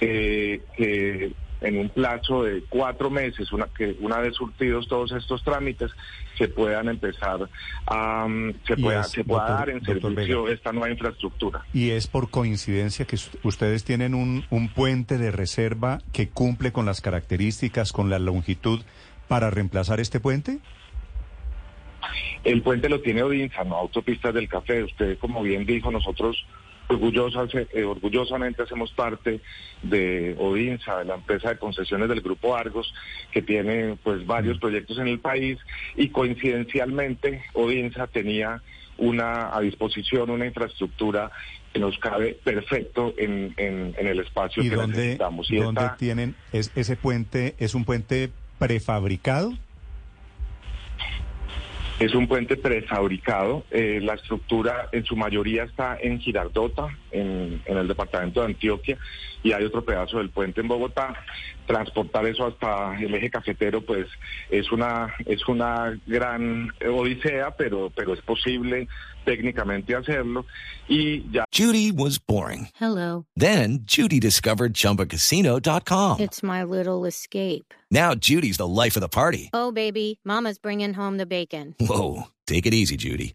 eh, 0.00 0.62
que 0.76 1.32
en 1.60 1.78
un 1.78 1.88
plazo 1.88 2.44
de 2.44 2.62
cuatro 2.68 3.10
meses, 3.10 3.50
una, 3.52 3.66
que 3.66 3.96
una 4.00 4.18
vez 4.18 4.34
surtidos 4.34 4.86
todos 4.88 5.12
estos 5.12 5.42
trámites, 5.42 5.90
se 6.38 6.48
puedan 6.48 6.88
empezar 6.88 7.48
a, 7.86 8.26
mm, 8.28 8.54
se 8.66 8.76
pueda, 8.76 9.04
se 9.04 9.24
pueda 9.24 9.48
dar 9.48 9.70
en 9.70 9.84
servicio 9.84 10.48
esta 10.48 10.72
nueva 10.72 10.90
infraestructura. 10.90 11.64
¿Y 11.72 11.90
es 11.90 12.06
por 12.06 12.30
coincidencia 12.30 13.04
que 13.04 13.18
ustedes 13.42 13.84
tienen 13.84 14.14
un, 14.14 14.44
un 14.50 14.68
puente 14.68 15.18
de 15.18 15.30
reserva 15.30 16.00
que 16.12 16.28
cumple 16.28 16.72
con 16.72 16.86
las 16.86 17.00
características, 17.00 17.92
con 17.92 18.10
la 18.10 18.18
longitud 18.18 18.82
para 19.28 19.50
reemplazar 19.50 20.00
este 20.00 20.20
puente? 20.20 20.58
El 22.44 22.62
puente 22.62 22.88
lo 22.88 23.00
tiene 23.00 23.22
Odinza, 23.22 23.64
no 23.64 23.76
Autopistas 23.76 24.34
del 24.34 24.48
Café. 24.48 24.84
Usted, 24.84 25.18
como 25.18 25.42
bien 25.42 25.64
dijo, 25.64 25.90
nosotros 25.90 26.36
eh, 26.88 27.84
orgullosamente 27.84 28.62
hacemos 28.62 28.92
parte 28.92 29.40
de 29.82 30.36
Odinsa, 30.38 30.98
de 30.98 31.04
la 31.06 31.14
empresa 31.14 31.50
de 31.50 31.58
concesiones 31.58 32.08
del 32.08 32.20
Grupo 32.20 32.56
Argos, 32.56 32.92
que 33.32 33.42
tiene 33.42 33.96
pues 34.02 34.26
varios 34.26 34.58
proyectos 34.58 34.98
en 34.98 35.08
el 35.08 35.18
país 35.18 35.58
y 35.96 36.08
coincidencialmente 36.08 37.42
Odinsa 37.54 38.06
tenía 38.06 38.62
una 38.96 39.54
a 39.54 39.60
disposición 39.60 40.30
una 40.30 40.46
infraestructura 40.46 41.30
que 41.72 41.80
nos 41.80 41.98
cabe 41.98 42.38
perfecto 42.44 43.12
en, 43.18 43.52
el 43.56 44.20
espacio 44.20 44.62
que 44.62 44.70
dónde, 44.70 44.96
necesitamos. 44.96 45.50
¿Y 45.50 45.56
dónde 45.56 45.90
tienen 45.98 46.36
es, 46.52 46.70
ese 46.76 46.94
puente? 46.94 47.56
¿Es 47.58 47.74
un 47.74 47.84
puente 47.84 48.30
prefabricado? 48.58 49.52
Es 52.00 52.14
un 52.14 52.26
puente 52.26 52.56
prefabricado. 52.56 53.64
Eh, 53.70 54.00
la 54.02 54.14
estructura 54.14 54.88
en 54.90 55.04
su 55.04 55.16
mayoría 55.16 55.62
está 55.64 55.96
en 56.00 56.18
Girardota, 56.20 56.88
en, 57.12 57.62
el 57.64 57.88
departamento 57.88 58.40
de 58.40 58.46
Antioquia, 58.46 58.98
y 59.44 59.52
hay 59.52 59.64
otro 59.64 59.84
pedazo 59.84 60.18
del 60.18 60.30
puente 60.30 60.60
en 60.60 60.68
Bogotá. 60.68 61.14
Transportar 61.66 62.26
eso 62.26 62.46
hasta 62.46 62.98
el 63.00 63.14
eje 63.14 63.30
cafetero, 63.30 63.80
pues 63.80 64.06
es 64.50 64.70
una 64.70 65.14
es 65.24 65.46
una 65.48 65.98
gran 66.06 66.70
odisea, 66.86 67.52
pero 67.56 67.90
pero 67.94 68.12
es 68.12 68.20
posible 68.20 68.86
técnicamente 69.24 69.94
hacerlo. 69.94 70.44
Y 70.88 71.24
ya. 71.30 71.44
Judy 71.50 71.90
was 71.90 72.18
boring. 72.18 72.68
Hello. 72.74 73.24
Then 73.34 73.80
Judy 73.86 74.20
discovered 74.20 74.74
ChumbaCasino.com. 74.74 76.20
It's 76.20 76.42
my 76.42 76.62
little 76.62 77.06
escape. 77.06 77.72
Now 77.90 78.14
Judy's 78.14 78.58
the 78.58 78.66
life 78.68 78.96
of 78.96 79.00
the 79.00 79.08
party. 79.08 79.50
Oh 79.52 79.72
baby, 79.72 80.20
Mama's 80.24 80.58
bringing 80.58 80.94
home 80.94 81.16
the 81.16 81.26
bacon. 81.26 81.74
Whoa, 81.80 82.24
take 82.46 82.66
it 82.66 82.74
easy, 82.74 82.96
Judy. 82.96 83.34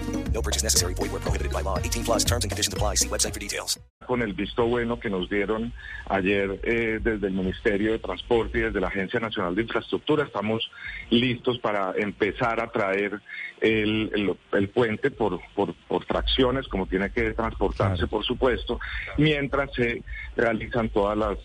No 0.33 0.41
purchase 0.41 0.63
necessary. 0.63 0.93
Void 0.95 1.11
where 1.11 1.21
prohibited 1.21 1.51
by 1.51 1.61
law. 1.61 1.77
18 1.77 2.03
plus 2.03 2.23
terms 2.23 2.43
and 2.43 2.51
conditions 2.51 2.73
apply. 2.73 2.95
See 2.95 3.07
website 3.07 3.33
for 3.33 3.39
details. 3.39 3.79
Con 4.05 4.21
el 4.21 4.33
visto 4.33 4.65
bueno 4.65 4.99
que 4.99 5.09
nos 5.09 5.29
dieron 5.29 5.73
ayer 6.09 6.59
eh, 6.63 6.99
desde 7.01 7.27
el 7.27 7.33
Ministerio 7.33 7.91
de 7.91 7.99
Transporte 7.99 8.57
y 8.57 8.61
desde 8.61 8.81
la 8.81 8.87
Agencia 8.87 9.19
Nacional 9.19 9.55
de 9.55 9.61
Infraestructura, 9.61 10.25
estamos 10.25 10.69
listos 11.09 11.59
para 11.59 11.93
empezar 11.95 12.59
a 12.59 12.71
traer 12.71 13.21
el, 13.61 14.11
el, 14.13 14.37
el 14.53 14.69
puente 14.69 15.11
por, 15.11 15.39
por, 15.55 15.73
por, 15.87 16.03
fracciones, 16.05 16.67
como 16.67 16.87
tiene 16.87 17.11
que 17.11 17.31
transportarse, 17.33 17.97
claro. 17.97 18.09
por 18.09 18.25
supuesto, 18.25 18.79
mientras 19.17 19.71
se 19.73 20.03
realizan 20.35 20.89
todas 20.89 21.17
las 21.17 21.37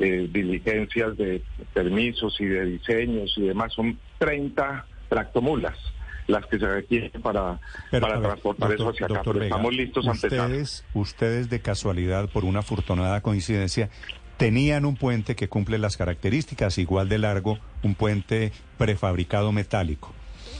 eh, 0.00 0.28
diligencias 0.30 1.16
de 1.16 1.42
permisos 1.72 2.38
y 2.40 2.46
de 2.46 2.64
diseños 2.66 3.32
y 3.36 3.42
demás. 3.42 3.72
Son 3.72 3.98
30 4.18 4.84
tractomulas 5.08 5.78
las 6.26 6.46
que 6.46 6.58
se 6.58 6.66
requieren 6.66 7.10
para, 7.22 7.60
para 7.90 8.20
transportar 8.20 8.72
eso 8.72 8.88
hacia 8.88 9.06
acá. 9.06 9.22
Pero 9.24 9.42
estamos 9.42 9.74
listos. 9.74 10.06
Ustedes, 10.06 10.84
ustedes 10.94 11.50
de 11.50 11.60
casualidad, 11.60 12.28
por 12.28 12.44
una 12.44 12.60
afortunada 12.60 13.20
coincidencia, 13.20 13.90
tenían 14.36 14.84
un 14.84 14.96
puente 14.96 15.36
que 15.36 15.48
cumple 15.48 15.78
las 15.78 15.96
características 15.96 16.78
igual 16.78 17.08
de 17.08 17.18
largo, 17.18 17.58
un 17.82 17.94
puente 17.94 18.52
prefabricado 18.78 19.52
metálico. 19.52 20.12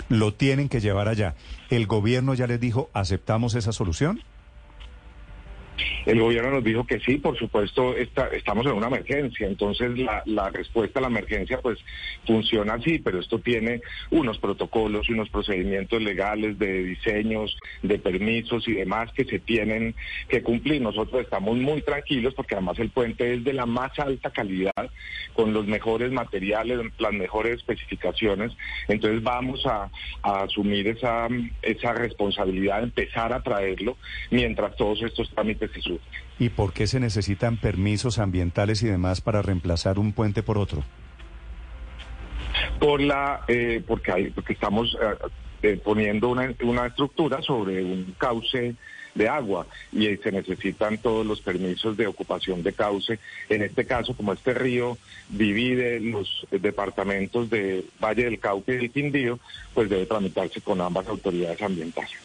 Lo 0.08 0.34
tienen 0.34 0.68
que 0.68 0.80
llevar 0.80 1.08
allá. 1.08 1.34
¿El 1.70 1.86
gobierno 1.86 2.34
ya 2.34 2.46
les 2.46 2.60
dijo, 2.60 2.90
aceptamos 2.92 3.54
esa 3.54 3.72
solución? 3.72 4.22
El 6.06 6.20
gobierno 6.20 6.50
nos 6.50 6.64
dijo 6.64 6.86
que 6.86 7.00
sí, 7.00 7.16
por 7.16 7.38
supuesto, 7.38 7.96
estamos 7.96 8.66
en 8.66 8.72
una 8.72 8.88
emergencia, 8.88 9.46
entonces 9.46 9.92
la, 10.26 10.50
respuesta 10.50 10.98
a 10.98 11.02
la 11.02 11.08
emergencia 11.08 11.58
pues 11.60 11.78
funciona 12.26 12.74
así, 12.74 12.98
pero 12.98 13.18
esto 13.18 13.38
tiene 13.38 13.80
unos 14.10 14.38
protocolos 14.38 15.08
y 15.08 15.12
unos 15.12 15.30
procedimientos 15.30 16.00
legales 16.02 16.58
de 16.58 16.84
diseños, 16.84 17.56
de 17.82 17.98
permisos 17.98 18.68
y 18.68 18.72
demás 18.72 19.10
que 19.12 19.24
se 19.24 19.38
tienen 19.38 19.94
que 20.28 20.42
cumplir. 20.42 20.82
Nosotros 20.82 21.22
estamos 21.22 21.56
muy 21.56 21.82
tranquilos 21.82 22.34
porque 22.34 22.54
además 22.54 22.78
el 22.78 22.90
puente 22.90 23.34
es 23.34 23.44
de 23.44 23.52
la 23.52 23.66
más 23.66 23.98
alta 23.98 24.30
calidad, 24.30 24.90
con 25.32 25.52
los 25.52 25.66
mejores 25.66 26.12
materiales, 26.12 26.78
las 26.98 27.12
mejores 27.12 27.58
especificaciones, 27.58 28.52
entonces 28.88 29.22
vamos 29.22 29.64
a, 29.66 29.90
asumir 30.22 30.88
esa, 30.88 31.28
esa 31.62 31.92
responsabilidad 31.92 32.82
empezar 32.82 33.32
a 33.32 33.42
traerlo 33.42 33.96
mientras 34.30 34.76
todos 34.76 35.02
estos 35.02 35.30
trámites 35.30 35.63
¿Y 36.38 36.48
por 36.48 36.72
qué 36.72 36.86
se 36.86 37.00
necesitan 37.00 37.56
permisos 37.56 38.18
ambientales 38.18 38.82
y 38.82 38.88
demás 38.88 39.20
para 39.20 39.42
reemplazar 39.42 39.98
un 39.98 40.12
puente 40.12 40.42
por 40.42 40.58
otro? 40.58 40.82
Por 42.78 43.00
la, 43.00 43.44
eh, 43.48 43.82
porque, 43.86 44.12
hay, 44.12 44.30
porque 44.30 44.52
estamos 44.52 44.96
eh, 45.00 45.28
eh, 45.62 45.80
poniendo 45.82 46.28
una, 46.28 46.52
una 46.62 46.86
estructura 46.86 47.40
sobre 47.42 47.82
un 47.82 48.14
cauce 48.18 48.74
de 49.14 49.28
agua 49.28 49.66
y 49.92 50.16
se 50.16 50.32
necesitan 50.32 50.98
todos 50.98 51.24
los 51.24 51.40
permisos 51.40 51.96
de 51.96 52.06
ocupación 52.06 52.62
de 52.62 52.72
cauce. 52.72 53.18
En 53.48 53.62
este 53.62 53.86
caso, 53.86 54.16
como 54.16 54.32
este 54.32 54.54
río 54.54 54.98
divide 55.28 56.00
los 56.00 56.46
departamentos 56.50 57.48
de 57.48 57.84
Valle 58.02 58.24
del 58.24 58.40
Cauca 58.40 58.72
y 58.72 58.76
del 58.76 58.90
Quindío, 58.90 59.38
pues 59.72 59.88
debe 59.88 60.06
tramitarse 60.06 60.60
con 60.60 60.80
ambas 60.80 61.06
autoridades 61.06 61.62
ambientales. 61.62 62.23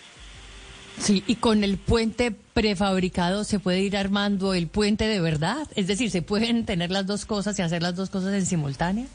Sí, 1.00 1.24
y 1.28 1.36
con 1.36 1.64
el 1.64 1.78
puente 1.78 2.32
prefabricado 2.54 3.46
se 3.46 3.60
puede 3.60 3.80
ir 3.80 3.96
armando 3.96 4.54
el 4.54 4.68
puente 4.68 5.08
de 5.08 5.22
verdad. 5.22 5.68
Es 5.76 5.88
decir, 5.88 6.10
se 6.10 6.22
pueden 6.22 6.66
tener 6.66 6.92
las 6.92 7.08
dos 7.08 7.26
cosas 7.26 7.58
y 7.58 7.62
hacer 7.62 7.82
las 7.82 7.96
dos 7.96 8.10
cosas 8.10 8.34
en 8.34 8.46
simultánea. 8.46 9.06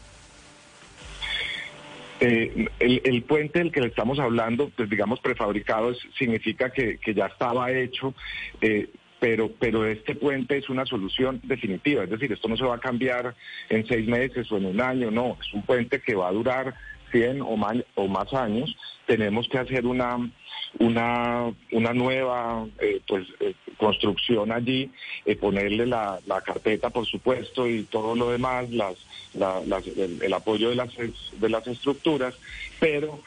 Eh, 2.20 2.68
el, 2.78 3.22
puente 3.24 3.58
del 3.58 3.70
que 3.70 3.82
le 3.82 3.88
estamos 3.88 4.18
hablando, 4.18 4.70
pues 4.74 4.88
digamos 4.88 5.20
prefabricado, 5.20 5.92
significa 6.18 6.70
que, 6.70 6.98
ya 7.14 7.26
estaba 7.26 7.70
hecho. 7.70 8.14
Eh, 8.62 8.88
pero, 9.20 9.50
pero 9.58 9.86
este 9.86 10.14
puente 10.14 10.58
es 10.58 10.68
una 10.68 10.84
solución 10.84 11.40
definitiva, 11.44 12.04
es 12.04 12.10
decir, 12.10 12.30
esto 12.30 12.46
no 12.46 12.58
se 12.58 12.64
va 12.64 12.74
a 12.74 12.78
cambiar 12.78 13.34
en 13.70 13.86
seis 13.86 14.06
meses 14.06 14.52
o 14.52 14.58
en 14.58 14.66
un 14.66 14.80
año, 14.82 15.10
no, 15.10 15.38
es 15.40 15.54
un 15.54 15.62
puente 15.62 16.00
que 16.00 16.14
va 16.14 16.28
a 16.28 16.32
durar 16.32 16.74
100 17.14 17.42
o 17.42 17.56
más, 17.56 17.76
o 17.94 18.08
más 18.08 18.32
años, 18.34 18.76
tenemos 19.06 19.48
que 19.48 19.58
hacer 19.58 19.86
una, 19.86 20.18
una, 20.80 21.52
una 21.70 21.92
nueva 21.92 22.66
eh, 22.80 23.00
pues, 23.06 23.24
eh, 23.38 23.54
construcción 23.78 24.50
allí, 24.50 24.90
eh, 25.24 25.36
ponerle 25.36 25.86
la, 25.86 26.18
la, 26.26 26.40
carpeta, 26.40 26.90
por 26.90 27.06
supuesto, 27.06 27.68
y 27.68 27.84
todo 27.84 28.16
lo 28.16 28.30
demás, 28.30 28.68
las, 28.70 28.96
las, 29.34 29.86
el, 29.86 30.20
el, 30.22 30.32
apoyo 30.32 30.70
de 30.70 30.74
las, 30.74 30.90
de 30.96 31.48
las 31.48 31.66
estructuras, 31.68 32.34
pero 32.80 33.20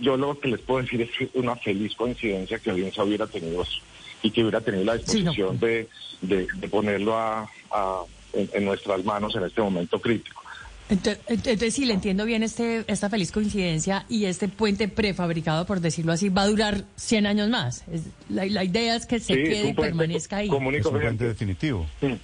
yo 0.00 0.16
lo 0.16 0.38
que 0.40 0.48
les 0.48 0.60
puedo 0.60 0.80
decir 0.80 1.02
es 1.02 1.10
una 1.34 1.56
feliz 1.56 1.94
coincidencia 1.94 2.58
que 2.58 2.70
Alianza 2.70 3.04
hubiera 3.04 3.26
tenido 3.26 3.62
eso 3.62 3.82
y 4.22 4.30
que 4.30 4.40
hubiera 4.40 4.62
tenido 4.62 4.84
la 4.84 4.96
disposición 4.96 5.34
sí, 5.34 5.42
no. 5.60 5.66
de, 5.66 5.88
de, 6.22 6.46
de, 6.54 6.68
ponerlo 6.68 7.16
a, 7.16 7.48
a 7.70 8.02
en, 8.32 8.48
en, 8.54 8.64
nuestras 8.64 9.04
manos 9.04 9.36
en 9.36 9.44
este 9.44 9.60
momento 9.60 10.00
crítico. 10.00 10.42
Entonces, 10.90 11.20
entonces, 11.28 11.74
si 11.74 11.84
le 11.84 11.94
entiendo 11.94 12.24
bien 12.24 12.42
este, 12.42 12.84
esta 12.88 13.08
feliz 13.08 13.30
coincidencia 13.30 14.04
y 14.08 14.24
este 14.24 14.48
puente 14.48 14.88
prefabricado, 14.88 15.64
por 15.64 15.80
decirlo 15.80 16.12
así, 16.12 16.28
va 16.28 16.42
a 16.42 16.46
durar 16.48 16.84
100 16.96 17.26
años 17.26 17.48
más. 17.48 17.84
Es, 17.92 18.02
la, 18.28 18.44
la, 18.46 18.64
idea 18.64 18.96
es 18.96 19.06
que 19.06 19.20
se 19.20 19.34
sí, 19.34 19.42
quede 19.44 19.68
y 19.68 19.72
permanezca 19.74 20.38
ahí. 20.38 20.48
Es 20.48 20.84
un 20.86 20.98
puente 21.00 21.24
definitivo. 21.24 21.86
Sí. 22.00 22.18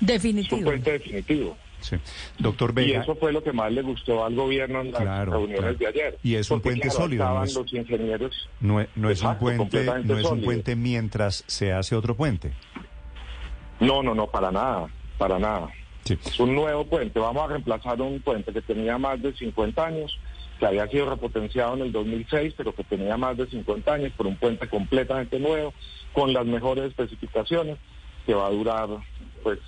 Definitivo. 0.00 0.56
Es 0.56 0.58
un 0.60 0.64
puente 0.64 0.92
definitivo. 0.92 1.56
Sí. 1.80 1.96
Doctor 2.38 2.72
Vega. 2.72 2.88
Y 2.88 2.92
eso 3.02 3.14
fue 3.16 3.32
lo 3.32 3.44
que 3.44 3.52
más 3.52 3.70
le 3.70 3.82
gustó 3.82 4.24
al 4.24 4.34
gobierno 4.34 4.80
en 4.80 4.92
las 4.92 5.02
claro, 5.02 5.32
reuniones 5.32 5.60
claro. 5.60 5.76
de 5.78 5.86
ayer. 5.86 6.18
Y 6.22 6.34
es 6.36 6.50
un 6.50 6.56
Porque, 6.56 6.70
puente 6.70 6.88
claro, 6.88 7.02
sólido. 7.04 7.22
Estaban 7.24 7.42
No 7.42 7.48
es, 7.48 7.54
los 7.54 7.72
ingenieros. 7.74 8.48
no, 8.60 8.80
es- 8.80 8.88
no 8.96 9.10
es 9.10 9.22
un 9.22 9.36
puente, 9.38 9.84
no 10.04 10.18
es 10.18 10.24
un 10.24 10.42
puente 10.42 10.74
mientras 10.74 11.44
se 11.46 11.72
hace 11.72 11.94
otro 11.94 12.16
puente. 12.16 12.52
No, 13.78 14.02
no, 14.02 14.14
no, 14.14 14.26
para 14.26 14.50
nada, 14.50 14.88
para 15.18 15.38
nada. 15.38 15.68
Sí. 16.06 16.18
Es 16.24 16.40
un 16.40 16.54
nuevo 16.54 16.86
puente. 16.86 17.18
Vamos 17.18 17.42
a 17.44 17.48
reemplazar 17.48 18.00
un 18.00 18.20
puente 18.20 18.52
que 18.52 18.62
tenía 18.62 18.96
más 18.96 19.20
de 19.20 19.32
50 19.34 19.84
años, 19.84 20.18
que 20.58 20.66
había 20.66 20.86
sido 20.88 21.10
repotenciado 21.10 21.74
en 21.74 21.82
el 21.82 21.92
2006, 21.92 22.54
pero 22.56 22.74
que 22.74 22.84
tenía 22.84 23.16
más 23.16 23.36
de 23.36 23.46
50 23.46 23.92
años, 23.92 24.12
por 24.16 24.26
un 24.26 24.36
puente 24.36 24.68
completamente 24.68 25.38
nuevo, 25.38 25.74
con 26.12 26.32
las 26.32 26.46
mejores 26.46 26.84
especificaciones, 26.84 27.76
que 28.24 28.34
va 28.34 28.46
a 28.46 28.50
durar, 28.50 28.88
pues, 29.42 29.58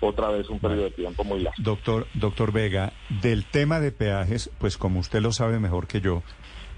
otra 0.00 0.28
vez 0.28 0.48
un 0.48 0.58
periodo 0.60 0.84
de 0.84 0.90
tiempo 0.90 1.24
muy 1.24 1.40
largo. 1.40 1.56
Doctor, 1.62 2.06
doctor 2.14 2.52
Vega, 2.52 2.92
del 3.22 3.44
tema 3.44 3.80
de 3.80 3.92
peajes, 3.92 4.50
pues 4.58 4.76
como 4.76 5.00
usted 5.00 5.20
lo 5.20 5.32
sabe 5.32 5.58
mejor 5.58 5.86
que 5.86 6.00
yo, 6.00 6.22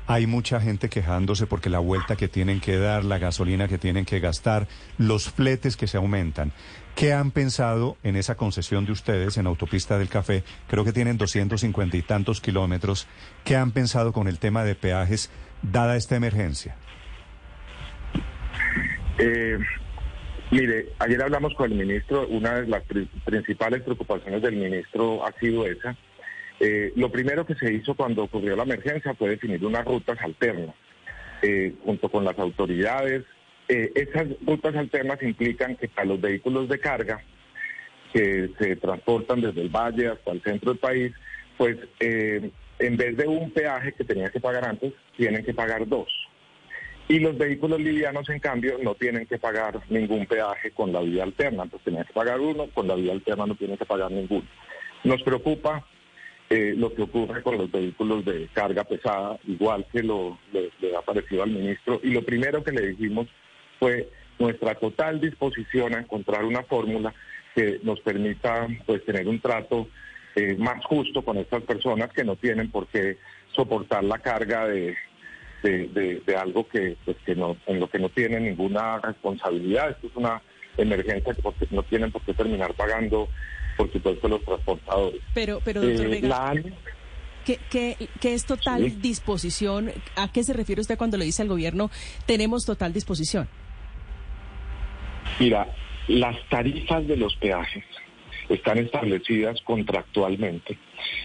hay 0.09 0.27
mucha 0.27 0.59
gente 0.61 0.89
quejándose 0.89 1.47
porque 1.47 1.69
la 1.71 1.79
vuelta 1.79 2.17
que 2.17 2.29
tienen 2.29 2.61
que 2.61 2.79
dar, 2.79 3.05
la 3.05 3.19
gasolina 3.19 3.69
que 3.69 3.77
tienen 3.79 4.05
que 4.07 4.21
gastar, 4.21 4.67
los 4.97 5.31
fletes 5.31 5.77
que 5.77 5.87
se 5.87 5.99
aumentan. 5.99 6.51
¿Qué 6.97 7.13
han 7.13 7.31
pensado 7.31 7.97
en 8.03 8.17
esa 8.17 8.35
concesión 8.35 8.87
de 8.87 8.93
ustedes 8.93 9.37
en 9.37 9.47
Autopista 9.47 9.99
del 9.99 10.09
Café? 10.09 10.43
Creo 10.67 10.83
que 10.85 10.93
tienen 10.93 11.19
250 11.19 11.97
y 11.97 12.03
tantos 12.03 12.41
kilómetros. 12.41 13.07
¿Qué 13.45 13.55
han 13.55 13.71
pensado 13.71 14.13
con 14.13 14.27
el 14.29 14.39
tema 14.39 14.65
de 14.65 14.75
peajes 14.75 15.31
dada 15.63 15.95
esta 15.97 16.17
emergencia? 16.17 16.75
Eh, 19.19 19.59
mire, 20.51 20.87
ayer 20.99 21.23
hablamos 21.23 21.53
con 21.55 21.71
el 21.71 21.79
ministro, 21.79 22.27
una 22.29 22.55
de 22.61 22.67
las 22.67 22.83
pri- 22.85 23.09
principales 23.25 23.83
preocupaciones 23.83 24.41
del 24.43 24.57
ministro 24.57 25.25
ha 25.27 25.33
sido 25.39 25.67
esa. 25.67 25.97
Eh, 26.61 26.93
lo 26.97 27.11
primero 27.11 27.47
que 27.47 27.55
se 27.55 27.73
hizo 27.73 27.95
cuando 27.95 28.25
ocurrió 28.25 28.57
la 28.57 28.65
emergencia 28.65 29.15
fue 29.15 29.31
definir 29.31 29.65
unas 29.65 29.85
rutas 29.85 30.19
alternas, 30.21 30.75
eh, 31.43 31.75
junto 31.85 32.09
con 32.09 32.25
las 32.25 32.39
autoridades. 32.39 33.25
Eh, 33.69 33.93
esas 33.95 34.27
rutas 34.45 34.75
alternas 34.75 35.23
implican 35.23 35.77
que 35.77 35.89
para 35.89 36.09
los 36.09 36.21
vehículos 36.21 36.69
de 36.69 36.81
carga 36.81 37.23
que 38.13 38.51
se 38.59 38.77
transportan 38.77 39.41
desde 39.41 39.61
el 39.61 39.69
valle 39.69 40.09
hasta 40.09 40.33
el 40.33 40.43
centro 40.43 40.73
del 40.73 40.81
país, 40.81 41.13
pues 41.57 41.77
eh, 42.01 42.51
en 42.79 42.97
vez 42.97 43.17
de 43.17 43.27
un 43.27 43.51
peaje 43.51 43.93
que 43.93 44.05
tenían 44.05 44.31
que 44.31 44.41
pagar 44.41 44.65
antes, 44.65 44.93
tienen 45.17 45.45
que 45.45 45.55
pagar 45.55 45.87
dos. 45.87 46.09
Y 47.09 47.21
los 47.21 47.39
vehículos 47.39 47.81
livianos, 47.81 48.29
en 48.29 48.39
cambio, 48.39 48.77
no 48.83 48.95
tienen 48.95 49.27
que 49.27 49.39
pagar 49.39 49.81
ningún 49.89 50.27
peaje 50.27 50.71
con 50.73 50.93
la 50.93 51.01
vía 51.01 51.23
alterna. 51.23 51.65
Pues 51.65 51.83
tenían 51.83 52.05
que 52.05 52.13
pagar 52.13 52.39
uno, 52.39 52.69
con 52.75 52.87
la 52.87 52.95
vía 52.95 53.13
alterna 53.13 53.47
no 53.47 53.55
tienen 53.55 53.79
que 53.79 53.87
pagar 53.87 54.11
ninguno. 54.11 54.47
Nos 55.05 55.23
preocupa 55.23 55.87
eh, 56.51 56.75
lo 56.77 56.95
que 56.95 57.03
ocurre 57.03 57.43
con 57.43 57.59
los 57.59 57.71
vehículos 57.71 58.25
de 58.25 58.49
carga 58.55 58.85
pesada, 58.85 59.39
igual 59.47 59.87
que 59.93 60.03
lo 60.03 60.39
le, 60.53 60.71
ha 60.97 61.03
parecido 61.03 61.43
al 61.43 61.51
ministro. 61.51 62.01
Y 62.03 62.11
lo 62.11 62.23
primero 62.23 62.65
que 62.65 62.73
le 62.73 62.89
dijimos 62.89 63.27
fue 63.79 64.09
nuestra 64.39 64.75
total 64.77 65.21
disposición 65.21 65.95
a 65.95 66.01
encontrar 66.01 66.45
una 66.45 66.63
fórmula 66.63 67.13
que 67.55 67.81
nos 67.83 68.01
permita 68.01 68.67
pues 68.87 69.05
tener 69.05 69.29
un 69.29 69.41
trato 69.41 69.89
eh, 70.37 70.55
más 70.59 70.85
justo 70.85 71.23
con 71.23 71.37
estas 71.39 71.63
personas 71.65 72.11
que 72.13 72.25
no 72.25 72.37
tienen 72.37 72.71
por 72.71 72.87
qué 72.87 73.19
soportar 73.55 74.05
la 74.05 74.19
carga 74.19 74.67
de, 74.69 74.97
de, 75.63 76.23
de- 76.25 76.37
algo 76.37 76.69
que, 76.69 76.97
pues, 77.05 77.17
que 77.27 77.35
no, 77.35 77.57
en 77.67 77.81
lo 77.81 77.91
que 77.91 77.99
no 77.99 78.09
tienen 78.11 78.45
ninguna 78.45 78.99
responsabilidad. 79.01 79.91
Esto 79.91 80.07
es 80.07 80.17
una 80.17 80.41
emergencia 80.77 81.35
que 81.35 81.43
porque 81.43 81.67
no 81.71 81.83
tienen 81.83 82.13
por 82.13 82.23
qué 82.23 82.35
terminar 82.35 82.75
pagando, 82.75 83.29
por 83.79 83.91
supuesto, 83.93 84.29
los 84.29 84.45
transportadores. 84.45 85.21
Pero, 85.33 85.61
pero 85.65 85.81
doctor 85.81 86.07
Eh, 86.07 86.09
Vega, 86.09 86.29
la 86.29 86.63
¿qué, 87.47 87.59
qué, 87.71 87.97
qué 88.21 88.35
es 88.35 88.45
total 88.45 88.91
Sí. 88.91 88.97
disposición? 89.01 89.91
¿A 90.17 90.31
qué 90.31 90.43
se 90.45 90.53
refiere 90.53 90.83
usted 90.83 90.99
cuando 90.99 91.17
le 91.17 91.25
dice 91.25 91.41
al 91.43 91.49
gobierno 91.49 91.91
tenemos 92.27 92.67
total 92.67 92.93
disposición? 92.93 93.49
Mira, 95.39 95.67
las 96.09 96.37
tarifas 96.49 97.07
de 97.07 97.17
los 97.17 97.37
peajes 97.37 97.85
están 98.49 98.79
establecidas 98.79 99.61
contractualmente 99.63 100.77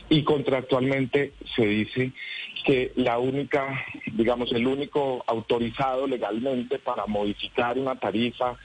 y 0.10 0.24
contractualmente 0.24 1.34
se 1.56 1.66
dice 1.66 2.12
que 2.66 2.92
la 2.96 3.18
única, 3.18 3.84
digamos, 4.14 4.52
el 4.52 4.68
único 4.68 5.24
autorizado 5.28 6.06
legalmente 6.06 6.80
para 6.80 7.06
modificar 7.08 7.78
una 7.80 7.96
tarifa, 7.96 8.58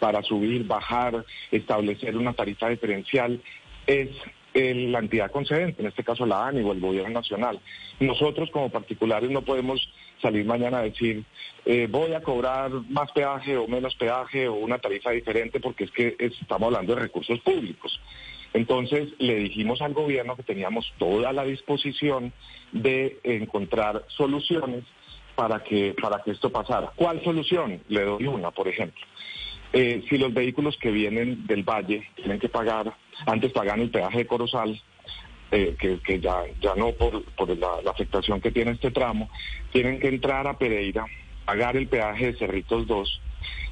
para 0.00 0.22
subir, 0.22 0.64
bajar, 0.66 1.24
establecer 1.50 2.16
una 2.16 2.32
tarifa 2.32 2.68
diferencial 2.68 3.40
es 3.86 4.08
la 4.54 5.00
entidad 5.00 5.30
concedente, 5.30 5.82
en 5.82 5.88
este 5.88 6.02
caso 6.02 6.24
la 6.24 6.46
ANI 6.46 6.62
o 6.62 6.72
el 6.72 6.80
gobierno 6.80 7.10
nacional. 7.10 7.60
Nosotros 8.00 8.50
como 8.50 8.70
particulares 8.70 9.30
no 9.30 9.42
podemos 9.42 9.86
salir 10.22 10.46
mañana 10.46 10.78
a 10.78 10.82
decir 10.84 11.24
eh, 11.66 11.86
voy 11.90 12.14
a 12.14 12.22
cobrar 12.22 12.70
más 12.88 13.12
peaje 13.12 13.58
o 13.58 13.68
menos 13.68 13.94
peaje 13.96 14.48
o 14.48 14.54
una 14.54 14.78
tarifa 14.78 15.10
diferente 15.10 15.60
porque 15.60 15.84
es 15.84 15.90
que 15.90 16.16
es- 16.18 16.40
estamos 16.40 16.68
hablando 16.68 16.94
de 16.94 17.02
recursos 17.02 17.38
públicos. 17.40 18.00
Entonces 18.54 19.10
le 19.18 19.34
dijimos 19.36 19.82
al 19.82 19.92
gobierno 19.92 20.36
que 20.36 20.42
teníamos 20.42 20.90
toda 20.98 21.34
la 21.34 21.44
disposición 21.44 22.32
de 22.72 23.18
encontrar 23.24 24.04
soluciones 24.08 24.84
para 25.34 25.62
que, 25.62 25.94
para 26.00 26.22
que 26.22 26.30
esto 26.30 26.48
pasara. 26.50 26.92
¿Cuál 26.96 27.22
solución? 27.22 27.82
Le 27.88 28.04
doy 28.04 28.26
una, 28.26 28.50
por 28.52 28.68
ejemplo. 28.68 29.04
Eh, 29.72 30.04
si 30.08 30.18
los 30.18 30.32
vehículos 30.32 30.76
que 30.78 30.90
vienen 30.90 31.46
del 31.46 31.62
valle 31.62 32.08
tienen 32.14 32.38
que 32.38 32.48
pagar, 32.48 32.94
antes 33.26 33.52
pagan 33.52 33.80
el 33.80 33.90
peaje 33.90 34.18
de 34.18 34.26
Corozal, 34.26 34.80
eh, 35.52 35.76
que, 35.78 36.20
ya, 36.20 36.42
ya 36.60 36.74
no 36.74 36.92
por, 36.92 37.22
por 37.34 37.56
la, 37.56 37.90
afectación 37.90 38.40
que 38.40 38.50
tiene 38.50 38.72
este 38.72 38.90
tramo, 38.90 39.30
tienen 39.72 40.00
que 40.00 40.08
entrar 40.08 40.46
a 40.46 40.58
Pereira, 40.58 41.06
pagar 41.44 41.76
el 41.76 41.86
peaje 41.86 42.32
de 42.32 42.38
Cerritos 42.38 42.86
2, 42.86 43.20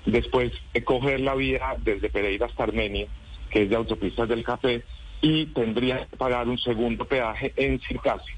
después 0.07 0.53
eh, 0.73 0.85
coger 0.85 1.21
la 1.21 1.35
vía 1.35 1.77
desde 1.79 2.11
Pereira 2.11 2.47
hasta 2.47 2.65
Armenia, 2.65 3.09
que 3.51 3.63
es 3.63 3.71
de 3.71 3.77
autopistas 3.77 4.29
del 4.29 4.45
café, 4.45 4.85
y 5.21 5.47
tendría 5.47 6.07
que 6.07 6.17
pagar 6.17 6.49
un 6.49 6.59
segundo 6.59 7.07
peaje 7.07 7.53
en 7.57 7.81
Circasi. 7.81 8.33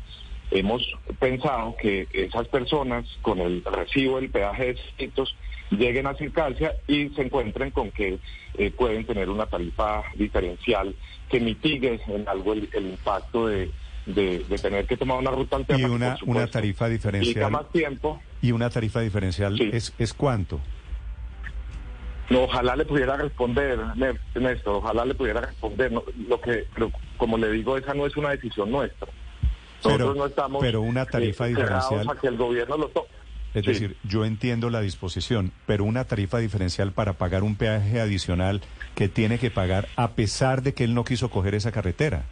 Hemos 0.51 0.83
pensado 1.19 1.77
que 1.77 2.07
esas 2.13 2.47
personas 2.49 3.05
con 3.23 3.41
el 3.41 3.65
recibo 3.65 4.21
del 4.21 4.31
peaje 4.31 4.67
de 4.67 4.81
Cerritos 4.97 5.37
lleguen 5.71 6.07
a 6.07 6.15
Circasia 6.15 6.75
y 6.87 7.09
se 7.11 7.23
encuentren 7.23 7.71
con 7.71 7.91
que 7.91 8.19
eh, 8.59 8.71
pueden 8.71 9.05
tener 9.05 9.29
una 9.29 9.47
tarifa 9.47 10.03
diferencial 10.15 10.95
que 11.29 11.41
mitigue 11.41 12.01
en 12.09 12.29
algo 12.29 12.53
el, 12.53 12.69
el 12.73 12.87
impacto 12.87 13.49
de, 13.49 13.71
de- 14.07 14.45
de 14.49 14.59
tener 14.59 14.87
que 14.87 14.97
tomar 14.97 15.19
una 15.19 15.31
ruta 15.33 15.57
Y 15.57 15.61
alterna. 15.61 16.17
que, 16.19 16.25
una, 16.25 16.47
tarifa 16.47 16.89
diferencial. 16.89 17.51
más 17.51 17.71
tiempo. 17.73 18.21
Y 18.41 18.53
una 18.53 18.71
tarifa 18.71 19.01
diferencial 19.01 19.57
Sí. 19.59 19.71
es, 19.73 19.93
es 19.99 20.15
cuánto? 20.15 20.61
No, 22.29 22.43
ojalá 22.45 22.75
le 22.75 22.85
pudiera 22.85 23.17
responder, 23.17 23.79
Néstor, 24.35 24.77
ojalá 24.77 25.05
le 25.05 25.15
pudiera 25.15 25.41
responder. 25.41 25.93
No, 25.93 26.03
lo 26.29 26.41
que, 26.41 26.65
pero 26.75 26.91
como 27.17 27.39
le 27.39 27.51
digo, 27.53 27.77
esa 27.77 27.95
no 27.95 28.05
es 28.07 28.17
una 28.17 28.31
decisión 28.31 28.71
nuestra. 28.71 29.09
Nosotros 29.85 30.09
Pero- 30.11 30.15
no 30.15 30.27
estamos 30.27 30.61
pero 30.65 30.81
una 30.81 31.07
tarifa 31.07 31.47
eh, 31.47 31.51
diferencial- 31.51 32.11
a 32.11 32.21
que 32.21 32.27
el 32.27 32.37
gobierno 32.37 32.77
lo 32.77 32.89
tome. 32.89 33.07
Es 33.57 33.65
Sí. 33.65 33.73
decir, 33.73 33.97
yo 34.05 34.27
entiendo 34.27 34.69
la 34.69 34.83
disposición, 34.83 35.51
pero 35.67 35.85
una 35.85 36.05
tarifa 36.05 36.39
diferencial 36.39 36.93
para 36.93 37.15
pagar 37.15 37.43
un 37.43 37.57
peaje 37.57 38.01
adicional 38.01 38.61
que 38.95 39.09
tiene 39.09 39.39
que 39.39 39.51
pagar 39.51 39.89
a 39.97 40.11
pesar 40.11 40.63
de 40.63 40.75
que 40.75 40.85
él 40.85 40.93
no 40.95 41.05
quiso 41.05 41.31
coger 41.31 41.55
esa 41.55 41.73
carretera. 41.73 42.25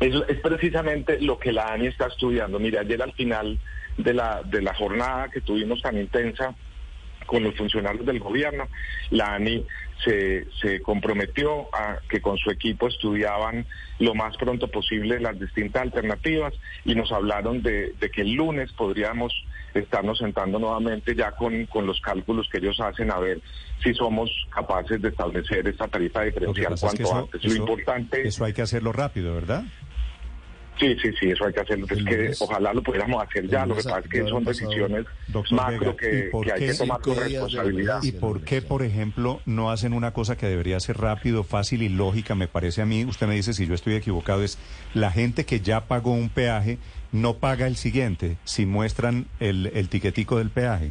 Es, 0.00 0.14
es 0.28 0.40
precisamente 0.40 1.20
lo 1.20 1.38
que 1.38 1.52
la 1.52 1.72
ANI 1.72 1.86
está 1.88 2.06
estudiando. 2.06 2.58
Mire, 2.58 2.78
ayer 2.78 3.00
al 3.02 3.12
final 3.12 3.60
de 3.98 4.14
la, 4.14 4.42
de 4.44 4.62
la 4.62 4.74
jornada 4.74 5.28
que 5.28 5.40
tuvimos 5.42 5.80
tan 5.82 5.96
intensa 5.96 6.54
con 7.26 7.44
los 7.44 7.54
funcionarios 7.54 8.04
del 8.06 8.18
gobierno. 8.18 8.66
La 9.10 9.34
ANI 9.34 9.64
se, 10.04 10.46
se 10.60 10.80
comprometió 10.80 11.68
a 11.74 11.98
que 12.08 12.20
con 12.20 12.36
su 12.38 12.50
equipo 12.50 12.88
estudiaban 12.88 13.66
lo 13.98 14.14
más 14.14 14.36
pronto 14.36 14.68
posible 14.68 15.20
las 15.20 15.38
distintas 15.38 15.82
alternativas 15.82 16.54
y 16.84 16.94
nos 16.94 17.12
hablaron 17.12 17.62
de, 17.62 17.92
de 18.00 18.10
que 18.10 18.22
el 18.22 18.32
lunes 18.32 18.72
podríamos 18.72 19.32
estarnos 19.74 20.18
sentando 20.18 20.58
nuevamente 20.58 21.14
ya 21.14 21.32
con, 21.32 21.66
con 21.66 21.86
los 21.86 22.00
cálculos 22.00 22.48
que 22.50 22.58
ellos 22.58 22.80
hacen 22.80 23.10
a 23.10 23.18
ver 23.18 23.40
si 23.82 23.94
somos 23.94 24.30
capaces 24.50 25.00
de 25.00 25.08
establecer 25.08 25.66
esta 25.68 25.86
tarifa 25.88 26.22
diferencial 26.22 26.74
cuanto 26.78 27.14
antes. 27.14 27.44
Lo 27.44 27.54
importante 27.54 28.26
eso 28.26 28.44
hay 28.44 28.52
que 28.52 28.62
hacerlo 28.62 28.92
rápido, 28.92 29.34
¿verdad? 29.34 29.64
Sí, 30.80 30.96
sí, 31.02 31.10
sí, 31.20 31.30
eso 31.30 31.44
hay 31.44 31.52
que 31.52 31.60
hacerlo. 31.60 31.86
Es 31.90 32.02
que 32.02 32.32
ojalá 32.40 32.72
lo 32.72 32.82
pudiéramos 32.82 33.22
hacer 33.22 33.46
ya. 33.46 33.66
Lo 33.66 33.76
que 33.76 33.82
pasa 33.82 33.98
es 33.98 34.08
que 34.08 34.26
son 34.26 34.44
decisiones 34.44 35.04
macro 35.50 35.94
que, 35.94 36.30
que 36.42 36.52
hay 36.52 36.66
que 36.68 36.74
tomar 36.74 37.00
con 37.02 37.16
responsabilidad. 37.16 38.02
¿Y 38.02 38.12
por 38.12 38.40
qué, 38.42 38.62
por 38.62 38.82
ejemplo, 38.82 39.40
no 39.44 39.70
hacen 39.70 39.92
una 39.92 40.12
cosa 40.12 40.38
que 40.38 40.46
debería 40.46 40.80
ser 40.80 40.96
rápido, 40.96 41.44
fácil 41.44 41.82
y 41.82 41.90
lógica? 41.90 42.34
Me 42.34 42.48
parece 42.48 42.80
a 42.80 42.86
mí, 42.86 43.04
usted 43.04 43.26
me 43.26 43.34
dice 43.34 43.52
si 43.52 43.66
yo 43.66 43.74
estoy 43.74 43.94
equivocado, 43.94 44.42
es 44.42 44.58
la 44.94 45.10
gente 45.10 45.44
que 45.44 45.60
ya 45.60 45.86
pagó 45.86 46.12
un 46.12 46.30
peaje 46.30 46.78
no 47.12 47.34
paga 47.34 47.66
el 47.66 47.76
siguiente 47.76 48.36
si 48.44 48.66
muestran 48.66 49.26
el, 49.40 49.70
el 49.74 49.88
tiquetico 49.88 50.38
del 50.38 50.50
peaje. 50.50 50.90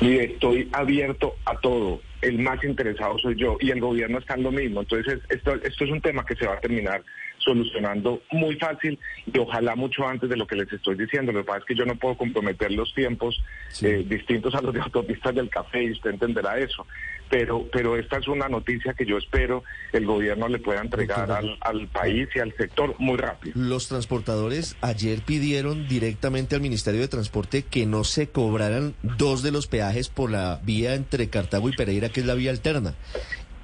Mire, 0.00 0.32
estoy 0.32 0.68
abierto 0.72 1.36
a 1.44 1.56
todo. 1.58 2.00
El 2.20 2.40
más 2.40 2.62
interesado 2.64 3.16
soy 3.18 3.36
yo 3.36 3.56
y 3.60 3.70
el 3.70 3.80
gobierno 3.80 4.18
está 4.18 4.34
en 4.34 4.42
lo 4.42 4.52
mismo. 4.52 4.80
Entonces, 4.80 5.20
esto, 5.28 5.54
esto 5.54 5.84
es 5.84 5.90
un 5.90 6.00
tema 6.00 6.24
que 6.24 6.34
se 6.34 6.46
va 6.46 6.54
a 6.54 6.60
terminar 6.60 7.02
solucionando 7.48 8.20
muy 8.30 8.56
fácil 8.56 8.98
y 9.32 9.38
ojalá 9.38 9.74
mucho 9.74 10.06
antes 10.06 10.28
de 10.28 10.36
lo 10.36 10.46
que 10.46 10.56
les 10.56 10.70
estoy 10.70 10.96
diciendo. 10.96 11.32
Lo 11.32 11.40
que 11.40 11.46
pasa 11.46 11.60
es 11.60 11.64
que 11.64 11.74
yo 11.74 11.86
no 11.86 11.96
puedo 11.96 12.16
comprometer 12.16 12.70
los 12.72 12.92
tiempos 12.94 13.42
eh, 13.80 14.04
distintos 14.06 14.54
a 14.54 14.60
los 14.60 14.74
de 14.74 14.80
autopistas 14.80 15.34
del 15.34 15.48
café 15.48 15.84
y 15.84 15.92
usted 15.92 16.10
entenderá 16.10 16.58
eso. 16.58 16.86
Pero, 17.30 17.66
pero 17.72 17.96
esta 17.96 18.18
es 18.18 18.28
una 18.28 18.48
noticia 18.48 18.94
que 18.94 19.06
yo 19.06 19.18
espero 19.18 19.62
el 19.92 20.04
gobierno 20.04 20.48
le 20.48 20.58
pueda 20.58 20.80
entregar 20.80 21.30
al, 21.30 21.56
al 21.60 21.88
país 21.88 22.28
y 22.34 22.38
al 22.38 22.54
sector 22.56 22.94
muy 22.98 23.16
rápido. 23.16 23.54
Los 23.56 23.88
transportadores 23.88 24.76
ayer 24.82 25.22
pidieron 25.22 25.88
directamente 25.88 26.54
al 26.54 26.60
Ministerio 26.60 27.00
de 27.00 27.08
Transporte 27.08 27.62
que 27.62 27.86
no 27.86 28.04
se 28.04 28.28
cobraran 28.28 28.94
dos 29.02 29.42
de 29.42 29.52
los 29.52 29.66
peajes 29.66 30.08
por 30.08 30.30
la 30.30 30.60
vía 30.64 30.94
entre 30.94 31.28
Cartago 31.28 31.68
y 31.68 31.76
Pereira, 31.76 32.10
que 32.10 32.20
es 32.20 32.26
la 32.26 32.34
vía 32.34 32.50
alterna. 32.50 32.94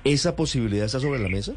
¿Esa 0.04 0.36
posibilidad 0.36 0.84
está 0.84 1.00
sobre 1.00 1.20
la 1.20 1.28
mesa? 1.28 1.54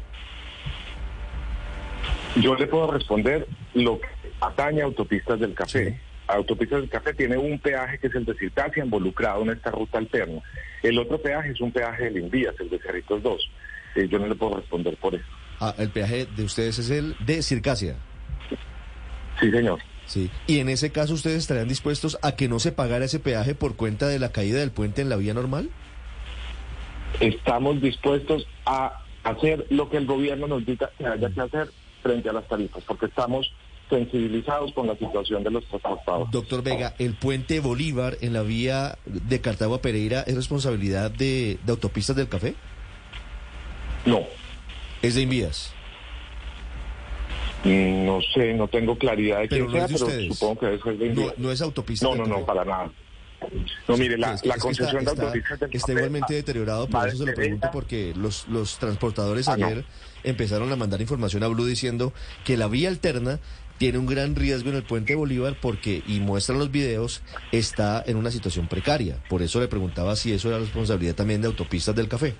Yo 2.40 2.54
le 2.54 2.66
puedo 2.66 2.90
responder 2.90 3.46
lo 3.74 4.00
que 4.00 4.08
atañe 4.40 4.82
a 4.82 4.84
Autopistas 4.84 5.40
del 5.40 5.54
Café. 5.54 5.98
Autopistas 6.26 6.80
del 6.80 6.90
Café 6.90 7.14
tiene 7.14 7.36
un 7.36 7.58
peaje 7.58 7.98
que 7.98 8.06
es 8.08 8.14
el 8.14 8.24
de 8.24 8.34
Circasia 8.34 8.84
involucrado 8.84 9.42
en 9.42 9.50
esta 9.50 9.70
ruta 9.70 9.98
alterna. 9.98 10.40
El 10.82 10.98
otro 10.98 11.20
peaje 11.20 11.50
es 11.50 11.60
un 11.60 11.72
peaje 11.72 12.04
del 12.04 12.18
Invías, 12.18 12.54
el 12.60 12.70
de 12.70 12.78
Cerritos 12.78 13.22
2. 13.22 13.50
Eh, 13.96 14.08
yo 14.08 14.18
no 14.18 14.26
le 14.26 14.34
puedo 14.34 14.56
responder 14.56 14.96
por 14.98 15.14
eso. 15.14 15.24
Ah, 15.60 15.74
el 15.78 15.90
peaje 15.90 16.26
de 16.26 16.44
ustedes 16.44 16.78
es 16.78 16.90
el 16.90 17.16
de 17.24 17.42
Circasia. 17.42 17.96
Sí, 19.40 19.50
señor. 19.50 19.80
Sí. 20.06 20.30
Y 20.46 20.60
en 20.60 20.68
ese 20.68 20.90
caso, 20.92 21.14
¿ustedes 21.14 21.38
estarían 21.38 21.68
dispuestos 21.68 22.18
a 22.22 22.32
que 22.36 22.48
no 22.48 22.60
se 22.60 22.72
pagara 22.72 23.04
ese 23.04 23.20
peaje 23.20 23.54
por 23.54 23.76
cuenta 23.76 24.06
de 24.06 24.18
la 24.18 24.32
caída 24.32 24.60
del 24.60 24.70
puente 24.70 25.02
en 25.02 25.08
la 25.08 25.16
vía 25.16 25.34
normal? 25.34 25.70
Estamos 27.20 27.80
dispuestos 27.80 28.46
a 28.64 29.02
hacer 29.24 29.66
lo 29.70 29.90
que 29.90 29.96
el 29.96 30.06
gobierno 30.06 30.46
nos 30.46 30.64
diga 30.64 30.90
que 30.96 31.06
haya 31.06 31.30
que 31.30 31.40
hacer 31.40 31.68
frente 32.02 32.28
a 32.28 32.32
las 32.32 32.46
tarifas, 32.48 32.82
porque 32.84 33.06
estamos 33.06 33.50
sensibilizados 33.90 34.72
con 34.74 34.86
la 34.86 34.94
situación 34.96 35.42
de 35.42 35.50
los 35.50 35.64
transportados. 35.66 36.30
Doctor 36.30 36.62
Vega, 36.62 36.94
¿el 36.98 37.14
puente 37.14 37.60
Bolívar 37.60 38.18
en 38.20 38.34
la 38.34 38.42
vía 38.42 38.98
de 39.06 39.40
Cartago 39.40 39.74
a 39.74 39.80
Pereira 39.80 40.22
es 40.26 40.34
responsabilidad 40.34 41.10
de, 41.10 41.58
de 41.64 41.70
autopistas 41.72 42.14
del 42.16 42.28
café? 42.28 42.54
No. 44.04 44.20
¿Es 45.00 45.14
de 45.14 45.22
Invías? 45.22 45.72
Mm, 47.64 48.04
No 48.06 48.20
sé, 48.34 48.54
no 48.54 48.68
tengo 48.68 48.96
claridad 48.96 49.40
de 49.40 49.48
Pero 49.48 49.66
quién 49.66 49.78
no 49.78 49.84
es 49.84 49.90
sea, 49.90 49.98
de 49.98 50.04
pero 50.04 50.06
ustedes. 50.06 50.38
supongo 50.38 50.60
que 50.60 50.74
es 50.74 50.80
el 50.86 50.98
de 50.98 51.04
No, 51.06 51.12
Invías. 51.22 51.38
no 51.38 51.50
es 51.52 51.60
autopista. 51.62 52.06
No, 52.06 52.12
del 52.12 52.20
no, 52.22 52.26
no, 52.26 52.34
café. 52.36 52.46
para 52.46 52.64
nada. 52.64 52.90
No, 53.86 53.96
mire, 53.96 54.18
la, 54.18 54.34
Es 54.34 54.42
que- 54.42 54.48
la 54.48 54.54
es 54.54 54.60
que 54.60 54.66
concesión 54.66 54.98
está, 54.98 55.14
de 55.14 55.20
autopistas 55.22 55.60
del 55.60 55.66
está, 55.70 55.76
está 55.76 55.78
Café 55.86 55.92
igualmente 55.92 56.34
deteriorado, 56.34 56.88
por 56.88 57.08
eso 57.08 57.16
se 57.18 57.26
lo 57.26 57.34
pregunto, 57.34 57.68
porque 57.72 58.12
los, 58.16 58.48
los 58.48 58.78
transportadores 58.78 59.48
Ah, 59.48 59.56
no. 59.56 59.66
Empezaron 60.24 60.72
a 60.72 60.76
mandar 60.76 61.00
información 61.00 61.42
a 61.42 61.48
Blue 61.48 61.64
diciendo 61.64 62.12
que 62.44 62.56
la 62.56 62.68
vía 62.68 62.88
alterna 62.88 63.38
tiene 63.78 63.98
un 63.98 64.06
gran 64.06 64.34
riesgo 64.34 64.70
en 64.70 64.76
el 64.76 64.82
puente 64.82 65.12
de 65.12 65.16
Bolívar 65.16 65.56
porque, 65.60 66.02
y 66.06 66.20
muestran 66.20 66.58
los 66.58 66.70
videos, 66.70 67.22
está 67.52 68.02
en 68.06 68.16
una 68.16 68.30
situación 68.30 68.66
precaria. 68.66 69.16
Por 69.28 69.42
eso 69.42 69.60
le 69.60 69.68
preguntaba 69.68 70.16
si 70.16 70.32
eso 70.32 70.48
era 70.48 70.58
responsabilidad 70.58 71.14
también 71.14 71.40
de 71.40 71.46
autopistas 71.46 71.94
del 71.94 72.08
café. 72.08 72.34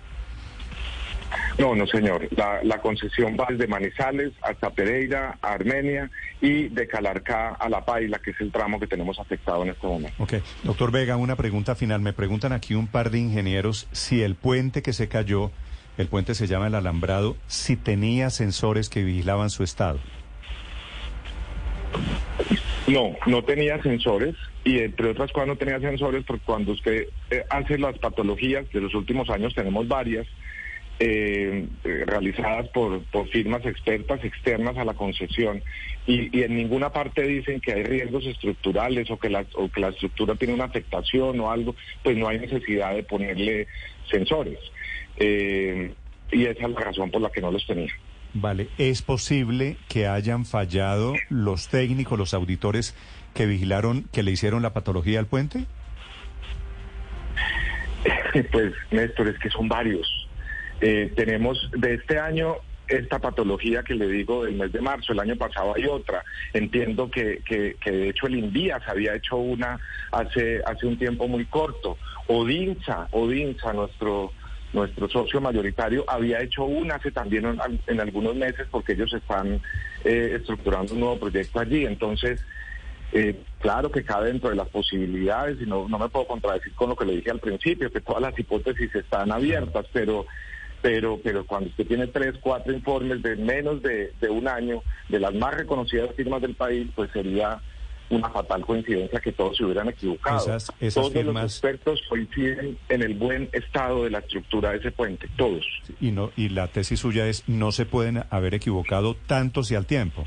No, 1.59 1.75
no, 1.75 1.87
señor. 1.87 2.29
La, 2.37 2.63
la 2.63 2.81
concesión 2.81 3.37
va 3.39 3.47
desde 3.51 3.67
Manizales 3.67 4.33
hasta 4.43 4.71
Pereira, 4.71 5.39
a 5.43 5.53
Armenia 5.53 6.09
y 6.41 6.69
de 6.69 6.87
Calarcá 6.87 7.51
a 7.51 7.69
La 7.69 7.85
Paila, 7.85 8.21
que 8.21 8.31
es 8.31 8.41
el 8.41 8.53
tramo 8.53 8.79
que 8.79 8.87
tenemos 8.87 9.19
afectado 9.19 9.65
en 9.65 9.71
este 9.71 9.87
momento. 9.87 10.23
Ok, 10.23 10.35
doctor 10.63 10.93
Vega, 10.93 11.17
una 11.17 11.35
pregunta 11.35 11.75
final. 11.75 12.01
Me 12.01 12.13
preguntan 12.13 12.53
aquí 12.53 12.75
un 12.75 12.87
par 12.87 13.11
de 13.11 13.19
ingenieros 13.19 13.89
si 13.91 14.23
el 14.23 14.37
puente 14.37 14.83
que 14.83 14.93
se 14.93 15.09
cayó, 15.09 15.51
el 15.99 16.07
puente 16.07 16.35
se 16.35 16.47
llama 16.47 16.69
el 16.69 16.75
Alambrado, 16.75 17.37
si 17.49 17.77
tenía 17.77 18.31
sensores 18.31 18.89
que 18.89 19.03
vigilaban 19.03 19.51
su 19.51 19.65
estado. 19.65 19.99
No, 22.87 23.17
no 23.27 23.43
tenía 23.45 23.83
sensores 23.83 24.35
y 24.65 24.79
entre 24.79 25.11
otras 25.11 25.31
cosas 25.33 25.49
no 25.49 25.57
tenía 25.57 25.81
sensores 25.81 26.25
porque 26.25 26.45
cuando 26.47 26.73
usted 26.73 27.09
eh, 27.31 27.45
hace 27.51 27.79
las 27.79 27.99
patologías 27.99 28.71
de 28.73 28.81
los 28.81 28.95
últimos 28.95 29.29
años, 29.29 29.55
tenemos 29.55 29.87
varias, 29.87 30.27
eh, 31.01 31.67
eh, 31.85 32.05
realizadas 32.07 32.69
por, 32.71 33.01
firmas 33.31 33.65
expertas 33.67 34.25
externas 34.25 34.77
a 34.79 34.85
la 34.85 34.95
concesión 34.95 35.63
y, 36.09 36.37
y 36.37 36.43
en 36.43 36.57
ninguna 36.57 36.91
parte 36.91 37.23
dicen 37.23 37.61
que 37.61 37.73
hay 37.73 37.85
riesgos 37.85 38.27
estructurales 38.27 39.11
o 39.11 39.19
que, 39.19 39.31
la, 39.31 39.45
o 39.55 39.69
que 39.69 39.81
la 39.81 39.91
estructura 39.91 40.35
tiene 40.35 40.55
una 40.55 40.65
afectación 40.65 41.39
o 41.39 41.51
algo, 41.53 41.77
pues 42.03 42.17
no 42.17 42.27
hay 42.27 42.41
necesidad 42.41 42.95
de 42.95 43.05
ponerle 43.05 43.69
sensores. 44.09 44.59
Eh, 45.17 45.93
y 46.31 46.45
esa 46.45 46.67
es 46.67 46.71
la 46.71 46.81
razón 46.81 47.11
por 47.11 47.21
la 47.21 47.31
que 47.31 47.41
no 47.41 47.51
los 47.51 47.67
tenía. 47.67 47.93
Vale, 48.35 48.69
¿es 48.77 49.03
posible 49.03 49.77
que 49.89 50.07
hayan 50.07 50.45
fallado 50.45 51.15
los 51.31 51.69
técnicos, 51.69 52.19
los 52.19 52.35
auditores 52.35 52.95
que 53.35 53.47
vigilaron, 53.47 54.05
que 54.13 54.23
le 54.23 54.31
hicieron 54.31 54.63
la 54.63 54.73
patología 54.73 55.19
al 55.19 55.27
puente? 55.27 55.65
Pues, 58.53 58.73
Néstor, 58.91 59.29
es 59.29 59.39
que 59.39 59.51
son 59.51 59.69
varios. 59.69 60.29
Eh, 60.81 61.13
tenemos 61.17 61.71
de 61.77 61.95
este 61.95 62.19
año 62.21 62.57
esta 62.89 63.19
patología 63.19 63.83
que 63.83 63.95
le 63.95 64.09
digo 64.09 64.45
del 64.45 64.57
mes 64.57 64.73
de 64.73 64.81
marzo, 64.81 65.13
el 65.13 65.21
año 65.21 65.37
pasado 65.37 65.75
hay 65.77 65.87
otra. 65.87 66.25
Entiendo 66.53 67.11
que, 67.11 67.43
que, 67.47 67.77
que 67.81 67.91
de 67.91 68.09
hecho 68.11 68.27
el 68.27 68.37
Invías 68.37 68.83
había 68.89 69.15
hecho 69.15 69.37
una 69.37 69.79
hace, 70.11 70.63
hace 70.65 70.87
un 70.87 70.99
tiempo 70.99 71.29
muy 71.29 71.45
corto. 71.45 71.99
Odinsa, 72.27 73.09
Odinsa, 73.13 73.73
nuestro 73.73 74.33
nuestro 74.71 75.09
socio 75.09 75.41
mayoritario 75.41 76.05
había 76.07 76.43
hecho 76.43 76.65
una 76.65 76.97
hace 76.97 77.11
también 77.11 77.47
en, 77.47 77.81
en 77.87 78.01
algunos 78.01 78.37
meses 78.37 78.67
porque 78.71 78.93
ellos 78.93 79.11
están 79.15 79.63
eh, 80.05 80.35
estructurando 80.37 80.93
un 80.93 81.01
nuevo 81.01 81.19
proyecto 81.19 81.61
allí. 81.61 81.87
Entonces, 81.87 82.45
eh, 83.13 83.41
claro 83.61 83.91
que 83.91 84.05
cabe 84.05 84.27
dentro 84.27 84.51
de 84.51 84.57
las 84.57 84.69
posibilidades 84.69 85.59
y 85.61 85.67
no, 85.67 85.89
no 85.89 85.99
me 85.99 86.09
puedo 86.09 86.27
contradecir 86.27 86.75
con 86.75 86.91
lo 86.91 86.97
que 86.97 87.07
le 87.07 87.17
dije 87.17 87.31
al 87.31 87.41
principio, 87.41 87.91
que 87.91 88.01
todas 88.01 88.21
las 88.21 88.39
hipótesis 88.39 88.95
están 88.95 89.33
abiertas, 89.33 89.87
pero 89.93 90.27
pero 90.83 91.19
pero 91.23 91.45
cuando 91.47 91.69
usted 91.71 91.87
tiene 91.87 92.07
tres, 92.07 92.35
cuatro 92.41 92.73
informes 92.73 93.23
de 93.23 93.37
menos 93.37 93.83
de, 93.83 94.13
de 94.21 94.29
un 94.29 94.47
año 94.49 94.83
de 95.09 95.19
las 95.21 95.35
más 95.35 95.55
reconocidas 95.55 96.11
firmas 96.17 96.41
del 96.43 96.55
país, 96.55 96.89
pues 96.95 97.11
sería 97.13 97.61
una 98.11 98.31
fatal 98.31 98.65
coincidencia 98.65 99.21
que 99.21 99.33
todos 99.33 99.57
se 99.59 99.65
hubieran 99.65 99.89
equivocado. 99.91 100.39
Esas- 100.39 100.73
esas 100.81 100.95
todos 101.13 101.25
los 101.25 101.43
expertos 101.43 102.01
coinciden 102.09 102.79
en 102.89 103.03
el 103.03 103.13
buen 103.15 103.51
estado 103.53 104.05
de 104.05 104.11
la 104.11 104.21
estructura 104.21 104.71
de 104.71 104.79
ese 104.79 104.91
puente, 104.93 105.29
todos. 105.37 105.67
Y, 106.01 106.11
no, 106.13 106.31
y 106.35 106.49
la 106.49 106.69
tesis 106.69 107.01
suya 107.01 107.27
es, 107.27 107.47
no 107.49 107.71
se 107.71 107.85
pueden 107.85 108.25
haber 108.31 108.55
equivocado 108.55 109.15
tantos 109.15 109.71
y 109.71 109.75
al 109.75 109.85
tiempo. 109.85 110.27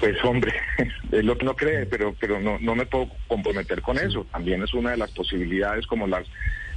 Pues 0.00 0.16
hombre, 0.24 0.52
es 1.10 1.24
lo 1.24 1.36
que 1.38 1.44
no 1.46 1.56
cree, 1.56 1.86
pero 1.86 2.14
pero 2.20 2.38
no 2.38 2.58
no 2.60 2.74
me 2.74 2.84
puedo 2.86 3.08
comprometer 3.28 3.80
con 3.82 3.98
eso. 3.98 4.26
También 4.30 4.62
es 4.62 4.74
una 4.74 4.90
de 4.90 4.98
las 4.98 5.10
posibilidades 5.12 5.86
como 5.86 6.06
las 6.06 6.26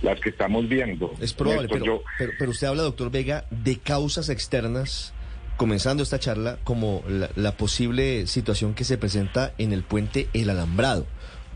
las 0.02 0.20
que 0.20 0.30
estamos 0.30 0.68
viendo. 0.68 1.14
Es 1.20 1.34
probable, 1.34 1.64
Néstor, 1.64 1.80
pero, 1.80 1.98
yo- 1.98 2.04
pero, 2.18 2.32
pero 2.38 2.52
usted 2.52 2.68
habla, 2.68 2.84
doctor 2.84 3.12
Vega, 3.12 3.46
de 3.52 3.78
causas 3.78 4.30
externas, 4.30 5.14
comenzando 5.58 6.04
esta 6.04 6.20
charla, 6.20 6.58
como 6.64 7.04
la, 7.08 7.30
la 7.36 7.58
posible 7.58 8.26
situación 8.28 8.74
que 8.74 8.84
se 8.86 8.98
presenta 8.98 9.54
en 9.58 9.74
el 9.74 9.84
puente 9.84 10.30
El 10.34 10.50
Alambrado. 10.50 11.06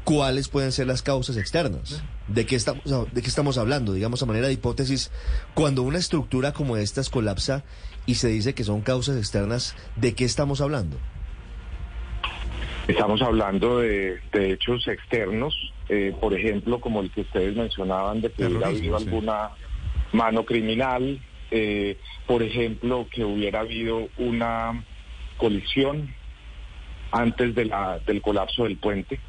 ¿Cuáles 0.04 0.50
pueden 0.50 0.74
ser 0.74 0.88
las 0.88 1.02
causas 1.02 1.38
externas? 1.38 2.04
¿De 2.28 2.46
qué 2.46 2.58
estamos, 2.58 2.84
de 3.14 3.22
qué 3.22 3.28
estamos 3.30 3.58
hablando? 3.58 3.94
Digamos, 3.94 4.22
a 4.22 4.26
manera 4.26 4.48
de 4.48 4.54
hipótesis, 4.54 5.12
cuando 5.54 5.82
una 5.84 5.98
estructura 5.98 6.52
como 6.52 6.76
estas 6.76 7.10
colapsa 7.10 7.64
y 8.06 8.16
se 8.16 8.28
dice 8.28 8.54
que 8.54 8.66
son 8.66 8.82
causas 8.82 9.16
externas, 9.18 9.76
¿de 9.96 10.14
qué 10.14 10.26
estamos 10.26 10.60
hablando? 10.60 10.98
Estamos 12.88 13.22
hablando 13.22 13.80
de, 13.80 14.20
de 14.34 14.52
hechos 14.52 14.88
externos, 14.88 15.56
eh, 15.88 16.14
por 16.20 16.34
ejemplo, 16.34 16.80
como 16.80 17.02
el 17.02 17.12
que 17.12 17.22
ustedes 17.22 17.56
mencionaban 17.56 18.22
de 18.22 18.32
que 18.32 18.46
hubiera 18.46 18.68
habido 18.68 19.00
sí. 19.00 19.06
alguna 19.06 19.52
mano 20.12 20.44
criminal, 20.44 21.20
eh, 21.52 21.98
por 22.28 22.44
ejemplo, 22.44 23.08
que 23.10 23.24
hubiera 23.24 23.62
habido 23.62 24.10
una 24.18 24.84
colisión 25.38 26.14
antes 27.12 27.56
de 27.56 27.66
la, 27.66 28.00
del 28.00 28.22
colapso 28.22 28.64
del 28.64 28.78
puente. 28.78 29.20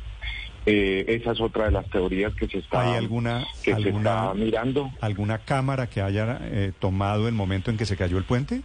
Eh, 0.67 1.05
esa 1.09 1.33
es 1.33 1.41
otra 1.41 1.67
de 1.67 1.73
las 1.73 1.89
teorías 1.91 2.35
que 2.35 2.49
se 2.49 2.59
está, 2.59 2.81
¿Hay 2.81 2.97
alguna, 2.97 3.45
que 3.63 3.75
se 3.75 3.91
está 3.91 4.33
mirando. 4.35 4.91
alguna 5.01 5.39
cámara 5.39 5.89
que 5.89 6.01
haya 6.01 6.39
eh, 6.41 6.73
tomado 6.79 7.29
el 7.29 7.35
momento 7.35 7.71
en 7.71 7.77
que 7.77 7.85
se 7.85 7.97
cayó 7.97 8.17
el 8.17 8.25
puente? 8.25 8.63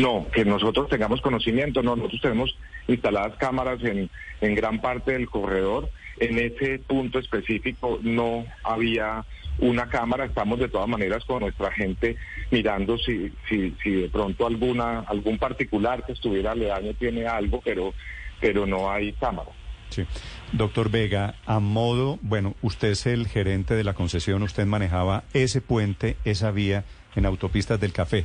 No, 0.00 0.26
que 0.32 0.44
nosotros 0.44 0.88
tengamos 0.88 1.20
conocimiento, 1.20 1.82
no, 1.82 1.94
nosotros 1.94 2.22
tenemos 2.22 2.56
instaladas 2.88 3.36
cámaras 3.36 3.82
en, 3.84 4.08
en 4.40 4.54
gran 4.54 4.80
parte 4.80 5.12
del 5.12 5.28
corredor. 5.28 5.90
En 6.18 6.38
ese 6.38 6.78
punto 6.78 7.18
específico 7.18 7.98
no 8.02 8.46
había 8.64 9.24
una 9.58 9.88
cámara, 9.88 10.24
estamos 10.24 10.58
de 10.58 10.68
todas 10.68 10.88
maneras 10.88 11.22
con 11.26 11.40
nuestra 11.40 11.70
gente 11.72 12.16
mirando 12.50 12.96
si, 12.96 13.30
si, 13.48 13.74
si 13.82 13.90
de 13.90 14.08
pronto 14.08 14.46
alguna, 14.46 15.00
algún 15.00 15.38
particular 15.38 16.04
que 16.06 16.12
estuviera 16.12 16.52
aledaño 16.52 16.94
tiene 16.94 17.26
algo, 17.26 17.60
pero, 17.62 17.92
pero 18.40 18.66
no 18.66 18.90
hay 18.90 19.12
cámara. 19.12 19.50
Sí. 19.90 20.04
Doctor 20.52 20.90
Vega, 20.90 21.34
a 21.46 21.60
modo, 21.60 22.18
bueno, 22.22 22.54
usted 22.62 22.92
es 22.92 23.06
el 23.06 23.26
gerente 23.26 23.74
de 23.74 23.84
la 23.84 23.92
concesión, 23.92 24.42
usted 24.42 24.64
manejaba 24.64 25.24
ese 25.34 25.60
puente, 25.60 26.16
esa 26.24 26.50
vía 26.52 26.84
en 27.16 27.26
autopistas 27.26 27.78
del 27.80 27.92
café. 27.92 28.22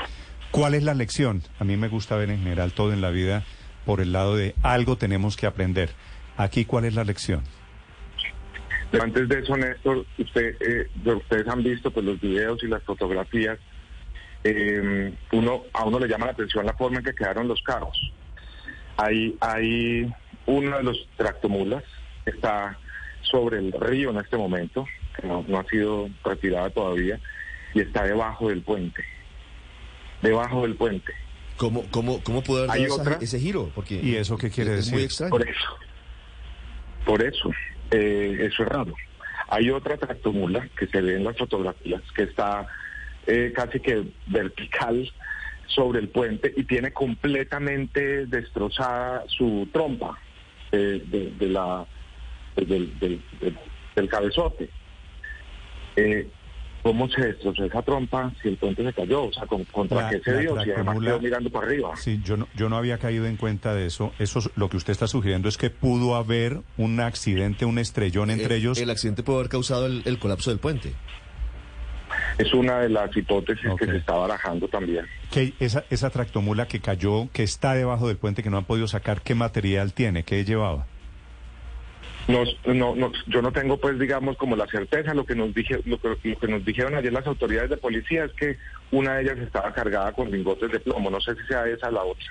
¿Cuál 0.55 0.73
es 0.73 0.83
la 0.83 0.93
lección? 0.93 1.41
A 1.59 1.65
mí 1.65 1.75
me 1.75 1.89
gusta 1.89 2.15
ver 2.15 2.29
en 2.29 2.39
general 2.39 2.71
todo 2.71 2.93
en 2.93 3.01
la 3.01 3.09
vida 3.09 3.43
por 3.85 3.99
el 3.99 4.13
lado 4.13 4.37
de 4.37 4.55
algo 4.63 4.95
tenemos 4.95 5.35
que 5.35 5.47
aprender. 5.47 5.89
Aquí, 6.37 6.63
¿cuál 6.63 6.85
es 6.85 6.95
la 6.95 7.03
lección? 7.03 7.43
Antes 8.97 9.27
de 9.27 9.39
eso, 9.39 9.57
Néstor, 9.57 10.05
usted, 10.17 10.55
eh, 10.61 10.87
ustedes 11.03 11.45
han 11.49 11.61
visto 11.61 11.91
pues, 11.91 12.05
los 12.05 12.21
videos 12.21 12.63
y 12.63 12.67
las 12.67 12.81
fotografías. 12.83 13.59
eh, 14.45 15.13
uno, 15.33 15.63
a 15.73 15.83
uno 15.83 15.99
le 15.99 16.07
llama 16.07 16.27
la 16.27 16.31
atención 16.31 16.65
la 16.65 16.73
forma 16.73 16.99
en 16.99 17.03
que 17.03 17.13
quedaron 17.13 17.49
los 17.49 17.61
carros. 17.61 18.13
Hay, 18.95 19.35
hay 19.41 20.09
uno 20.45 20.77
de 20.77 20.83
los 20.83 21.05
tractomulas 21.17 21.83
que 22.23 22.31
está 22.31 22.79
sobre 23.23 23.57
el 23.57 23.73
río 23.73 24.11
en 24.11 24.19
este 24.19 24.37
momento, 24.37 24.87
que 25.19 25.27
no 25.27 25.59
ha 25.59 25.65
sido 25.65 26.07
retirada 26.23 26.69
todavía, 26.69 27.19
y 27.73 27.81
está 27.81 28.03
debajo 28.03 28.47
del 28.47 28.61
puente. 28.61 29.03
Debajo 30.25 30.61
del 30.63 30.75
puente. 30.75 31.13
¿Cómo, 31.57 31.83
cómo, 31.91 32.21
cómo 32.23 32.41
pudo 32.43 32.63
haber 32.69 32.69
dado 32.87 33.01
esa- 33.01 33.17
ese 33.21 33.39
giro? 33.39 33.71
Porque 33.73 33.95
¿Y 34.01 34.15
eso 34.15 34.37
qué 34.37 34.49
quiere 34.49 34.71
es 34.71 34.77
decir? 34.77 34.93
muy 34.93 35.03
extraño. 35.03 35.29
Por 35.31 35.47
eso. 35.47 35.77
Por 37.05 37.21
eso. 37.21 37.51
eh, 37.91 38.37
eso 38.51 38.63
es 38.63 38.69
raro. 38.69 38.93
Hay 39.47 39.69
otra 39.69 39.95
tractomula 39.97 40.67
que 40.77 40.87
se 40.87 41.01
ve 41.01 41.15
en 41.17 41.23
las 41.23 41.37
fotografías 41.37 42.01
que 42.15 42.23
está 42.23 42.67
eh, 43.27 43.53
casi 43.55 43.79
que 43.79 44.03
vertical 44.27 45.09
sobre 45.67 45.99
el 45.99 46.09
puente 46.09 46.51
y 46.57 46.63
tiene 46.63 46.91
completamente 46.91 48.25
destrozada 48.25 49.23
su 49.27 49.67
trompa 49.71 50.17
eh, 50.71 51.01
de, 51.05 51.31
de 51.37 51.47
la 51.49 51.85
del 52.55 54.09
cabezote. 54.09 54.69
Eh, 56.85 56.89
¿Cómo 56.89 57.09
se 57.09 57.21
destrozó 57.21 57.63
esa 57.65 57.81
trompa 57.81 58.31
si 58.41 58.49
el 58.49 58.57
puente 58.57 58.83
se 58.83 58.93
cayó? 58.93 59.23
O 59.25 59.33
sea, 59.33 59.45
¿con- 59.47 59.63
¿contra 59.65 60.01
La- 60.03 60.09
qué 60.09 60.19
se 60.23 60.37
dio? 60.39 60.63
Si 60.63 60.71
además 60.71 60.99
quedó 60.99 61.19
mirando 61.19 61.49
para 61.49 61.65
arriba. 61.67 61.95
Sí, 61.95 62.21
yo 62.23 62.37
no, 62.37 62.47
yo 62.55 62.69
no 62.69 62.77
había 62.77 62.97
caído 62.99 63.25
en 63.25 63.37
cuenta 63.37 63.73
de 63.73 63.87
eso. 63.87 64.13
Eso 64.19 64.39
es- 64.39 64.49
lo 64.55 64.69
que 64.69 64.77
usted 64.77 64.91
está 64.91 65.07
sugiriendo 65.07 65.49
es 65.49 65.57
que 65.57 65.69
pudo 65.71 66.15
haber 66.15 66.61
un 66.77 66.99
accidente, 66.99 67.65
un 67.65 67.79
estrellón 67.79 68.29
entre 68.29 68.45
el, 68.55 68.61
ellos. 68.61 68.77
El 68.79 68.89
accidente 68.91 69.23
pudo 69.23 69.37
haber 69.37 69.49
causado 69.49 69.87
el, 69.87 70.03
el 70.05 70.19
colapso 70.19 70.51
del 70.51 70.59
puente. 70.59 70.93
Es 72.37 72.53
una 72.53 72.79
de 72.79 72.89
las 72.89 73.15
hipótesis 73.15 73.65
que 73.79 73.85
se 73.85 73.97
está 73.97 74.13
barajando 74.13 74.67
también. 74.67 75.05
que 75.31 75.53
esa, 75.59 75.85
esa 75.89 76.09
tractomula 76.11 76.67
que 76.67 76.79
cayó, 76.81 77.29
que 77.33 77.43
está 77.43 77.73
debajo 77.73 78.07
del 78.07 78.17
puente, 78.17 78.43
que 78.43 78.49
no 78.49 78.57
han 78.57 78.65
podido 78.65 78.87
sacar, 78.87 79.21
¿qué 79.21 79.35
material 79.35 79.91
tiene? 79.93 80.23
¿Qué 80.23 80.43
llevaba? 80.45 80.85
Nos- 82.27 82.57
no, 82.65 82.95
no, 82.95 83.11
yo 83.27 83.41
no 83.41 83.51
tengo, 83.51 83.77
pues, 83.77 83.99
digamos, 83.99 84.35
como 84.37 84.55
la 84.55 84.65
certeza. 84.67 85.13
Lo 85.13 85.25
que 85.25 85.35
nos 85.35 85.53
dije, 85.53 85.79
lo 85.85 85.99
que, 85.99 86.17
lo 86.23 86.39
que 86.39 86.47
nos 86.47 86.65
dijeron 86.65 86.95
ayer 86.95 87.13
las 87.13 87.27
autoridades 87.27 87.69
de 87.69 87.77
policía 87.77 88.25
es 88.25 88.31
que 88.33 88.57
una 88.91 89.15
de 89.15 89.23
ellas 89.23 89.37
estaba 89.39 89.73
cargada 89.73 90.11
con 90.13 90.31
lingotes 90.31 90.71
de 90.71 90.79
plomo. 90.79 91.09
No 91.09 91.19
sé 91.21 91.35
si 91.35 91.45
sea 91.47 91.67
esa 91.67 91.91
la 91.91 92.03
otra, 92.03 92.25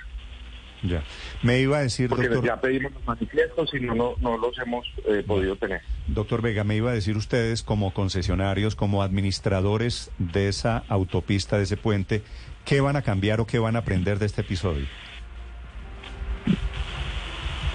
Ya. 0.83 1.01
Me 1.41 1.59
iba 1.59 1.77
a 1.77 1.81
decir, 1.81 2.09
porque 2.09 2.27
doctor, 2.27 2.45
ya 2.45 2.59
pedimos 2.61 2.91
los 2.93 3.05
manifiestos 3.05 3.73
y 3.73 3.79
no, 3.79 3.95
no, 3.95 4.15
no 4.19 4.37
los 4.37 4.57
hemos 4.59 4.85
eh, 5.07 5.23
podido 5.25 5.55
tener. 5.55 5.81
doctor 6.07 6.41
Vega, 6.41 6.63
me 6.63 6.75
iba 6.75 6.91
a 6.91 6.93
decir 6.93 7.15
ustedes 7.17 7.63
como 7.63 7.93
concesionarios, 7.93 8.75
como 8.75 9.01
administradores 9.01 10.11
de 10.17 10.49
esa 10.49 10.83
autopista, 10.89 11.57
de 11.57 11.63
ese 11.63 11.77
puente, 11.77 12.21
¿qué 12.65 12.81
van 12.81 12.97
a 12.97 13.01
cambiar 13.01 13.39
o 13.39 13.47
qué 13.47 13.59
van 13.59 13.75
a 13.75 13.79
aprender 13.79 14.19
de 14.19 14.25
este 14.25 14.41
episodio? 14.41 14.85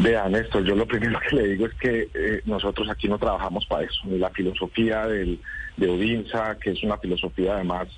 Vean 0.02 0.34
esto, 0.34 0.60
yo 0.60 0.74
lo 0.74 0.86
primero 0.86 1.20
que 1.20 1.36
le 1.36 1.48
digo 1.48 1.66
es 1.66 1.74
que 1.74 2.08
eh, 2.14 2.40
nosotros 2.46 2.88
aquí 2.88 3.06
no 3.06 3.18
trabajamos 3.18 3.66
para 3.66 3.84
eso. 3.84 4.00
La 4.06 4.30
filosofía 4.30 5.06
del, 5.06 5.38
de 5.76 5.90
Odinsa, 5.90 6.56
que 6.58 6.70
es 6.70 6.82
una 6.82 6.96
filosofía 6.96 7.56
además 7.56 7.88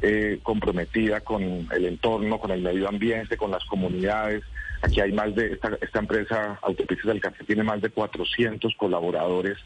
eh, 0.00 0.40
comprometida 0.42 1.20
con 1.20 1.68
el 1.70 1.84
entorno, 1.84 2.40
con 2.40 2.50
el 2.50 2.62
medio 2.62 2.88
ambiente, 2.88 3.36
con 3.36 3.52
las 3.52 3.64
comunidades. 3.66 4.42
Aquí 4.82 5.00
hay 5.00 5.12
más 5.12 5.36
de, 5.36 5.52
esta, 5.52 5.78
esta 5.80 6.00
empresa 6.00 6.58
Autopistas 6.62 7.06
del 7.06 7.20
Café 7.20 7.44
tiene 7.44 7.62
más 7.62 7.80
de 7.80 7.90
400 7.90 8.74
colaboradores 8.76 9.56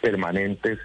permanentes 0.00 0.78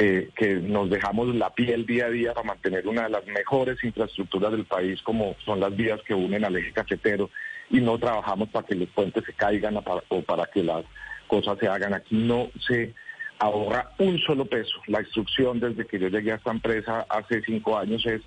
eh, 0.00 0.30
que 0.34 0.56
nos 0.56 0.90
dejamos 0.90 1.32
la 1.36 1.50
piel 1.50 1.86
día 1.86 2.06
a 2.06 2.10
día 2.10 2.34
para 2.34 2.48
mantener 2.48 2.88
una 2.88 3.04
de 3.04 3.10
las 3.10 3.26
mejores 3.26 3.76
infraestructuras 3.84 4.50
del 4.50 4.64
país 4.64 5.00
como 5.02 5.36
son 5.44 5.60
las 5.60 5.76
vías 5.76 6.00
que 6.02 6.14
unen 6.14 6.44
al 6.44 6.56
eje 6.56 6.72
cafetero 6.72 7.30
y 7.72 7.80
no 7.80 7.98
trabajamos 7.98 8.50
para 8.50 8.66
que 8.66 8.74
los 8.74 8.88
puentes 8.90 9.24
se 9.24 9.32
caigan 9.32 9.76
o 9.76 10.22
para, 10.22 10.46
que 10.46 10.62
las 10.62 10.84
cosas 11.26 11.58
se 11.58 11.66
hagan. 11.66 11.94
Aquí 11.94 12.14
no 12.14 12.50
se 12.68 12.94
ahorra 13.38 13.92
un 13.98 14.18
solo 14.20 14.44
peso. 14.44 14.74
La 14.86 15.00
instrucción 15.00 15.58
desde 15.58 15.86
que 15.86 15.98
yo 15.98 16.08
llegué 16.08 16.32
a 16.32 16.36
esta 16.36 16.52
empresa 16.52 17.06
hace 17.08 17.42
cinco 17.42 17.78
años 17.78 18.04
es 18.06 18.20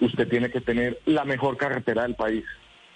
usted 0.00 0.28
tiene 0.28 0.48
que 0.48 0.60
tener 0.60 1.00
la 1.06 1.24
mejor 1.24 1.56
carretera 1.56 2.02
del 2.02 2.14
país. 2.14 2.44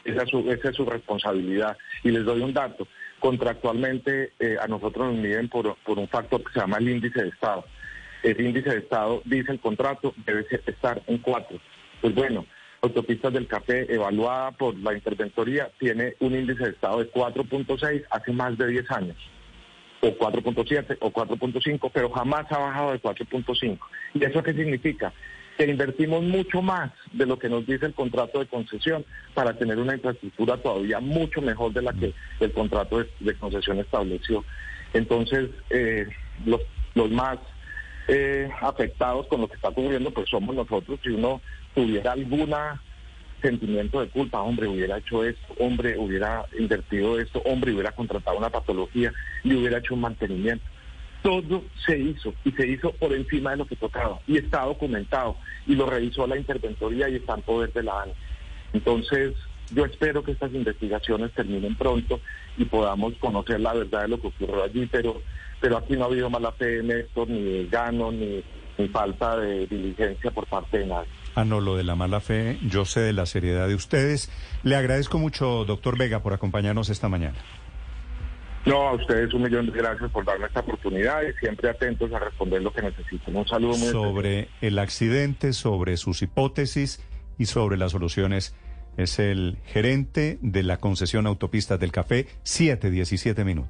Esa 0.04 0.22
es 0.22 0.30
su, 0.30 0.50
esa 0.50 0.70
es 0.70 0.76
su 0.76 0.86
responsabilidad. 0.86 1.76
Y 2.04 2.12
les 2.12 2.24
doy 2.24 2.40
un 2.42 2.54
dato. 2.54 2.86
Contractualmente 3.18 4.32
eh, 4.38 4.56
a 4.60 4.68
nosotros 4.68 5.08
nos 5.08 5.16
miden 5.16 5.48
por, 5.48 5.76
por 5.78 5.98
un 5.98 6.08
factor 6.08 6.44
que 6.44 6.52
se 6.52 6.60
llama 6.60 6.78
el 6.78 6.88
índice 6.88 7.22
de 7.22 7.30
Estado. 7.30 7.64
El 8.22 8.40
índice 8.40 8.70
de 8.70 8.78
Estado, 8.78 9.20
dice 9.24 9.50
el 9.50 9.58
contrato, 9.58 10.14
debe 10.24 10.46
estar 10.64 11.02
en 11.08 11.18
cuatro. 11.18 11.58
Pues 12.00 12.14
bueno, 12.14 12.46
Autopistas 12.80 13.32
del 13.32 13.48
Café, 13.48 13.92
evaluada 13.92 14.52
por 14.52 14.76
la 14.76 14.94
interventoría, 14.94 15.70
tiene 15.78 16.14
un 16.20 16.34
índice 16.34 16.64
de 16.64 16.70
Estado 16.70 16.98
de 16.98 17.10
4.6 17.10 18.04
hace 18.10 18.32
más 18.32 18.56
de 18.56 18.68
10 18.68 18.90
años 18.92 19.16
o 20.00 20.08
4.7 20.08 20.96
o 21.00 21.10
4.5, 21.10 21.90
pero 21.92 22.10
jamás 22.10 22.50
ha 22.50 22.58
bajado 22.58 22.92
de 22.92 23.02
4.5. 23.02 23.78
¿Y 24.14 24.24
eso 24.24 24.42
qué 24.42 24.54
significa? 24.54 25.12
Que 25.56 25.66
invertimos 25.66 26.22
mucho 26.22 26.62
más 26.62 26.92
de 27.12 27.26
lo 27.26 27.38
que 27.38 27.48
nos 27.48 27.66
dice 27.66 27.86
el 27.86 27.94
contrato 27.94 28.38
de 28.38 28.46
concesión 28.46 29.04
para 29.34 29.54
tener 29.54 29.78
una 29.78 29.94
infraestructura 29.94 30.56
todavía 30.58 31.00
mucho 31.00 31.42
mejor 31.42 31.72
de 31.72 31.82
la 31.82 31.92
que 31.92 32.14
el 32.40 32.52
contrato 32.52 33.04
de, 33.18 33.34
concesión 33.34 33.78
estableció. 33.78 34.44
Entonces, 34.92 35.50
eh, 35.70 36.06
los, 36.46 36.60
los 36.94 37.10
más 37.10 37.38
eh, 38.08 38.50
afectados 38.60 39.26
con 39.26 39.42
lo 39.42 39.48
que 39.48 39.56
está 39.56 39.68
ocurriendo, 39.68 40.10
pues 40.10 40.28
somos 40.28 40.54
nosotros. 40.54 40.98
Si 41.02 41.10
uno 41.10 41.40
tuviera 41.74 42.12
alguna 42.12 42.80
sentimiento 43.40 44.00
de 44.00 44.08
culpa, 44.08 44.40
hombre, 44.40 44.66
hubiera 44.66 44.98
hecho 44.98 45.24
esto, 45.24 45.54
hombre, 45.58 45.96
hubiera 45.96 46.44
invertido 46.58 47.18
esto, 47.20 47.40
hombre, 47.44 47.72
hubiera 47.72 47.92
contratado 47.92 48.36
una 48.36 48.50
patología 48.50 49.12
y 49.44 49.54
hubiera 49.54 49.78
hecho 49.78 49.94
un 49.94 50.00
mantenimiento. 50.00 50.64
Todo 51.22 51.64
se 51.86 51.98
hizo 51.98 52.32
y 52.44 52.52
se 52.52 52.66
hizo 52.66 52.92
por 52.92 53.12
encima 53.12 53.50
de 53.50 53.58
lo 53.58 53.66
que 53.66 53.76
tocaba 53.76 54.20
y 54.26 54.38
está 54.38 54.62
documentado 54.62 55.36
y 55.66 55.74
lo 55.74 55.86
revisó 55.86 56.26
la 56.26 56.36
interventoría 56.36 57.08
y 57.08 57.16
está 57.16 57.34
en 57.34 57.42
poder 57.42 57.72
de 57.72 57.82
la 57.82 58.02
ANE. 58.02 58.12
Entonces, 58.72 59.34
yo 59.70 59.84
espero 59.84 60.22
que 60.22 60.32
estas 60.32 60.52
investigaciones 60.52 61.32
terminen 61.32 61.76
pronto 61.76 62.20
y 62.56 62.64
podamos 62.64 63.14
conocer 63.18 63.60
la 63.60 63.74
verdad 63.74 64.02
de 64.02 64.08
lo 64.08 64.20
que 64.20 64.28
ocurrió 64.28 64.64
allí, 64.64 64.86
pero, 64.90 65.20
pero 65.60 65.76
aquí 65.76 65.94
no 65.94 66.04
ha 66.04 66.06
habido 66.06 66.30
mala 66.30 66.52
fe, 66.52 66.82
Néstor, 66.82 67.28
ni 67.28 67.66
gano, 67.66 68.10
ni, 68.10 68.42
ni 68.78 68.88
falta 68.88 69.36
de 69.36 69.66
diligencia 69.66 70.30
por 70.30 70.46
parte 70.46 70.78
de 70.78 70.86
nadie. 70.86 71.08
Ah, 71.34 71.44
no, 71.44 71.60
lo 71.60 71.76
de 71.76 71.84
la 71.84 71.94
mala 71.94 72.20
fe, 72.20 72.58
yo 72.62 72.84
sé 72.84 73.00
de 73.00 73.12
la 73.12 73.26
seriedad 73.26 73.68
de 73.68 73.74
ustedes. 73.74 74.30
Le 74.64 74.76
agradezco 74.76 75.18
mucho, 75.18 75.64
doctor 75.64 75.96
Vega, 75.96 76.22
por 76.22 76.32
acompañarnos 76.32 76.88
esta 76.90 77.08
mañana. 77.08 77.38
No, 78.66 78.88
a 78.88 78.94
ustedes 78.94 79.32
un 79.32 79.42
millón 79.42 79.66
de 79.66 79.72
gracias 79.72 80.10
por 80.10 80.24
darme 80.24 80.46
esta 80.46 80.60
oportunidad 80.60 81.22
y 81.22 81.32
siempre 81.38 81.70
atentos 81.70 82.12
a 82.12 82.18
responder 82.18 82.60
lo 82.60 82.72
que 82.72 82.82
necesiten. 82.82 83.36
Un 83.36 83.46
saludo 83.46 83.70
muy 83.70 83.86
especial. 83.86 84.02
sobre 84.02 84.48
el 84.60 84.78
accidente, 84.78 85.52
sobre 85.52 85.96
sus 85.96 86.22
hipótesis 86.22 87.00
y 87.38 87.46
sobre 87.46 87.76
las 87.76 87.92
soluciones 87.92 88.54
Es 88.98 89.20
el 89.20 89.58
gerente 89.64 90.38
de 90.42 90.64
la 90.64 90.78
concesión 90.78 91.28
Autopistas 91.28 91.78
del 91.78 91.92
Café, 91.92 92.26
717 92.42 93.44
minutos. 93.44 93.66